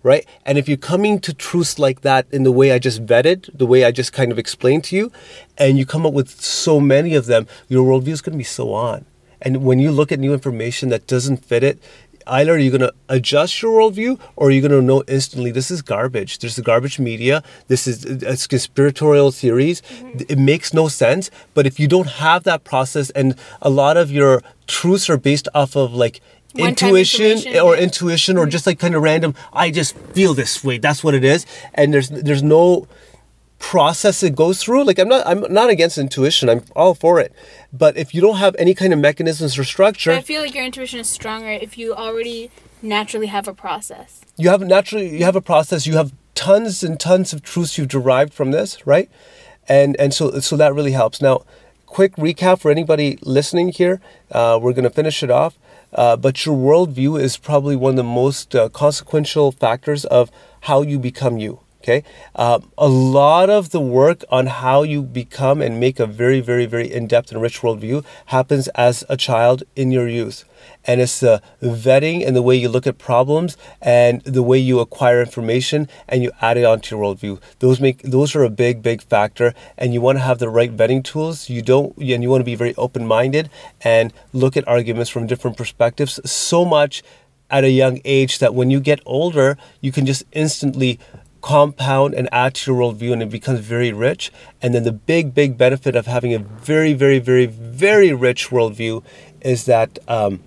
right? 0.05 0.25
And 0.47 0.57
if 0.57 0.69
you're 0.69 0.77
coming 0.77 1.19
to 1.21 1.35
truths 1.35 1.81
like 1.81 2.03
that 2.03 2.27
in 2.31 2.45
the 2.45 2.53
way 2.53 2.71
I 2.71 2.79
just 2.79 3.05
vetted, 3.05 3.51
the 3.57 3.67
way 3.67 3.85
I 3.85 3.91
just 3.91 4.13
kind 4.13 4.31
of 4.31 4.39
explained 4.39 4.85
to 4.85 4.97
you, 4.97 5.11
and 5.59 5.77
you 5.77 5.85
come 5.85 6.07
up 6.07 6.13
with 6.13 6.41
so 6.41 6.79
many 6.79 7.17
of 7.17 7.27
them, 7.27 7.49
your 7.69 7.85
worldview 7.85 8.13
is 8.13 8.21
going 8.21 8.35
to 8.35 8.39
be 8.39 8.45
so 8.45 8.73
on. 8.73 9.07
And 9.43 9.65
when 9.65 9.79
you 9.81 9.91
look 9.91 10.13
at 10.13 10.21
new 10.21 10.33
information 10.33 10.91
that 10.91 11.07
doesn't 11.07 11.39
fit 11.39 11.65
it, 11.65 11.83
either 12.27 12.55
are 12.55 12.59
you're 12.59 12.77
going 12.77 12.91
to 12.91 12.95
adjust 13.09 13.61
your 13.61 13.73
worldview 13.73 14.19
or 14.37 14.49
are 14.49 14.51
you're 14.51 14.67
going 14.67 14.81
to 14.81 14.87
know 14.87 15.03
instantly 15.09 15.51
this 15.51 15.71
is 15.71 15.83
garbage. 15.83 16.39
There's 16.39 16.57
the 16.57 16.63
garbage 16.63 16.99
media. 16.99 17.43
This 17.69 17.87
is 17.87 18.05
it's 18.05 18.47
conspiratorial 18.47 19.31
theories. 19.31 19.83
Mm-hmm. 19.83 20.21
It 20.29 20.39
makes 20.39 20.73
no 20.73 20.89
sense. 20.89 21.31
But 21.55 21.67
if 21.67 21.79
you 21.79 21.89
don't 21.89 22.09
have 22.09 22.45
that 22.45 22.65
process 22.65 23.11
and 23.11 23.37
a 23.61 23.71
lot 23.71 23.97
of 23.97 24.11
your 24.11 24.43
truths 24.67 25.11
are 25.11 25.19
based 25.19 25.49
off 25.55 25.77
of 25.77 25.93
like 25.95 26.21
intuition 26.57 27.57
or 27.59 27.77
intuition 27.77 28.39
or 28.39 28.47
just 28.47 28.67
like 28.67 28.79
kind 28.79 28.95
of 28.95 29.03
random 29.03 29.35
i 29.53 29.71
just 29.71 29.97
feel 30.15 30.35
this 30.35 30.63
way 30.63 30.79
that's 30.79 31.03
what 31.03 31.15
it 31.15 31.25
is. 31.25 31.47
And 31.73 31.93
there's 31.93 32.09
there's 32.11 32.43
no 32.43 32.87
process 33.59 34.23
it 34.23 34.37
goes 34.37 34.63
through. 34.63 34.85
Like 34.85 34.99
i'm 34.99 35.09
not 35.09 35.27
i'm 35.27 35.41
not 35.53 35.71
against 35.71 35.97
intuition. 35.99 36.49
I'm 36.49 36.63
all 36.77 36.95
for 36.95 37.19
it. 37.21 37.33
But 37.73 37.97
if 37.97 38.15
you 38.15 38.21
don't 38.21 38.37
have 38.37 38.55
any 38.59 38.75
kind 38.75 38.93
of 38.93 38.99
mechanisms 38.99 39.59
or 39.59 39.65
But 39.65 40.09
I 40.09 40.21
feel 40.21 40.43
like 40.43 40.55
your 40.55 40.65
intuition 40.65 41.01
is 41.01 41.09
stronger 41.09 41.49
if 41.49 41.79
you 41.79 41.95
already 41.95 42.51
naturally 42.83 43.29
have 43.29 43.49
a 43.49 43.55
process. 43.55 44.21
you 44.37 44.51
have 44.51 44.61
naturally 44.61 45.19
you 45.19 45.25
have 45.25 45.37
a 45.37 45.41
process. 45.41 45.87
You 45.87 45.97
have 45.97 46.13
tons 46.35 46.83
and 46.83 46.99
tons 46.99 47.33
of 47.33 47.43
truths 47.43 47.79
you've 47.79 47.89
derived 47.89 48.35
from 48.35 48.51
this 48.51 48.87
right? 48.87 49.09
And 49.69 49.97
and 49.99 50.13
so 50.13 50.41
so 50.41 50.57
that 50.57 50.75
really 50.75 50.93
helps. 50.93 51.23
Now 51.23 51.45
quick 51.87 52.17
recap 52.17 52.61
for 52.61 52.71
anybody 52.71 53.19
listening 53.23 53.69
here. 53.69 54.01
Uh, 54.31 54.59
we're 54.61 54.73
going 54.73 54.85
to 54.85 54.91
finish 54.91 55.23
it 55.23 55.31
off 55.31 55.57
uh, 55.95 56.17
but 56.17 56.45
your 56.45 56.57
worldview 56.57 57.21
is 57.21 57.37
probably 57.37 57.77
one 57.77 57.93
of 57.93 57.97
the 57.97 58.03
most 58.05 58.55
uh, 58.55 58.69
consequential 58.69 59.53
factors 59.53 60.05
of 60.07 60.31
how 60.63 60.83
you 60.83 60.99
become 60.99 61.39
you 61.39 61.61
okay? 61.85 62.03
Um, 62.35 62.73
a 62.79 62.89
lot 62.89 63.51
of 63.51 63.71
the 63.71 63.81
work 63.81 64.25
on 64.31 64.47
how 64.47 64.85
you 64.85 65.03
become 65.03 65.61
and 65.61 65.79
make 65.79 66.01
a 66.01 66.07
very 66.07 66.41
very 66.41 66.67
very 66.67 66.91
in-depth 66.91 67.31
and 67.31 67.43
rich 67.43 67.61
worldview 67.61 68.05
happens 68.27 68.69
as 68.69 69.05
a 69.09 69.17
child 69.17 69.63
in 69.77 69.93
your 69.93 70.09
youth 70.09 70.45
and 70.87 71.01
it's 71.01 71.21
the 71.21 71.43
vetting 71.63 72.27
and 72.27 72.37
the 72.37 72.43
way 72.43 72.57
you 72.57 72.69
look 72.69 72.87
at 72.87 72.99
problems 72.99 73.57
and 73.81 74.23
the 74.23 74.43
way 74.43 74.59
you 74.59 74.81
acquire 74.81 75.21
information 75.21 75.89
and 76.09 76.23
you 76.23 76.31
add 76.41 76.57
it 76.57 76.65
onto 76.65 76.97
your 76.97 77.05
worldview. 77.05 77.41
Those 77.59 77.81
make 77.81 78.03
those 78.03 78.35
are 78.35 78.45
a 78.45 78.51
big 78.51 78.83
big 78.83 79.03
factor. 79.03 79.55
And 79.79 79.95
you 79.95 80.01
want 80.01 80.19
to 80.19 80.25
have 80.25 80.39
the 80.39 80.49
right 80.49 80.75
vetting 80.75 81.03
tools. 81.03 81.49
You 81.49 81.63
don't 81.63 81.97
and 81.97 82.23
you 82.23 82.31
want 82.31 82.41
to 82.41 82.45
be 82.45 82.55
very 82.55 82.75
open-minded 82.77 83.51
and 83.81 84.13
look 84.33 84.57
at 84.57 84.67
arguments 84.69 85.11
from 85.11 85.27
different 85.27 85.57
perspectives 85.57 86.21
so 86.31 86.65
much 86.65 87.03
at 87.51 87.65
a 87.65 87.71
young 87.71 88.01
age 88.05 88.39
that 88.39 88.55
when 88.55 88.71
you 88.71 88.81
get 88.81 89.01
older 89.05 89.57
you 89.81 89.93
can 89.93 90.07
just 90.07 90.25
instantly 90.33 90.99
compound 91.45 92.15
and 92.15 92.27
add 92.33 92.55
to 92.55 92.73
your 92.73 92.81
worldview 92.81 93.13
and 93.13 93.23
it 93.23 93.29
becomes 93.29 93.61
very 93.61 93.93
rich. 93.93 94.33
And 94.63 94.75
then 94.75 94.85
the 94.85 94.93
big, 94.93 95.35
big 95.35 95.59
benefit 95.59 95.95
of 95.95 96.07
having 96.07 96.33
a 96.33 96.39
very, 96.39 96.95
very, 96.95 97.19
very, 97.19 97.45
very 97.45 98.15
rich 98.15 98.49
worldview 98.49 99.05
is 99.43 99.67
that 99.67 99.99
um, 100.09 100.41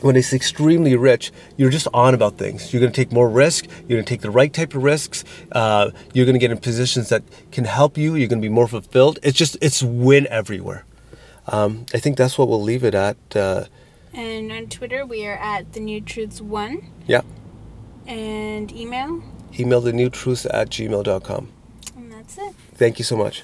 when 0.00 0.16
it's 0.16 0.32
extremely 0.32 0.96
rich, 0.96 1.30
you're 1.56 1.70
just 1.70 1.88
on 1.94 2.14
about 2.14 2.36
things. 2.38 2.72
You're 2.72 2.80
going 2.80 2.92
to 2.92 2.96
take 2.96 3.12
more 3.12 3.28
risk. 3.28 3.66
You're 3.88 3.96
going 3.96 4.04
to 4.04 4.08
take 4.08 4.20
the 4.22 4.30
right 4.30 4.52
type 4.52 4.74
of 4.74 4.82
risks. 4.82 5.24
Uh, 5.52 5.90
you're 6.14 6.26
going 6.26 6.34
to 6.34 6.38
get 6.40 6.50
in 6.50 6.58
positions 6.58 7.08
that 7.10 7.22
can 7.52 7.64
help 7.64 7.96
you. 7.98 8.14
You're 8.14 8.28
going 8.28 8.40
to 8.42 8.48
be 8.48 8.52
more 8.52 8.68
fulfilled. 8.68 9.18
It's 9.22 9.36
just, 9.38 9.56
it's 9.60 9.82
win 9.82 10.26
everywhere. 10.28 10.84
Um, 11.46 11.86
I 11.94 11.98
think 11.98 12.16
that's 12.16 12.38
what 12.38 12.48
we'll 12.48 12.62
leave 12.62 12.84
it 12.84 12.94
at. 12.94 13.16
Uh, 13.34 13.64
And 14.12 14.50
on 14.52 14.66
Twitter, 14.68 15.04
we 15.06 15.26
are 15.26 15.36
at 15.36 15.72
the 15.72 15.80
New 15.80 16.00
Truths 16.00 16.40
One, 16.40 16.82
yeah. 17.06 17.22
and 18.06 18.72
email, 18.72 19.22
Email 19.58 19.80
the 19.80 19.92
new 19.92 20.08
truths 20.10 20.46
at 20.46 20.70
gmail.com. 20.70 21.48
and 21.96 22.12
that's 22.12 22.38
it. 22.38 22.54
Thank 22.74 22.98
you 22.98 23.04
so 23.04 23.16
much. 23.16 23.42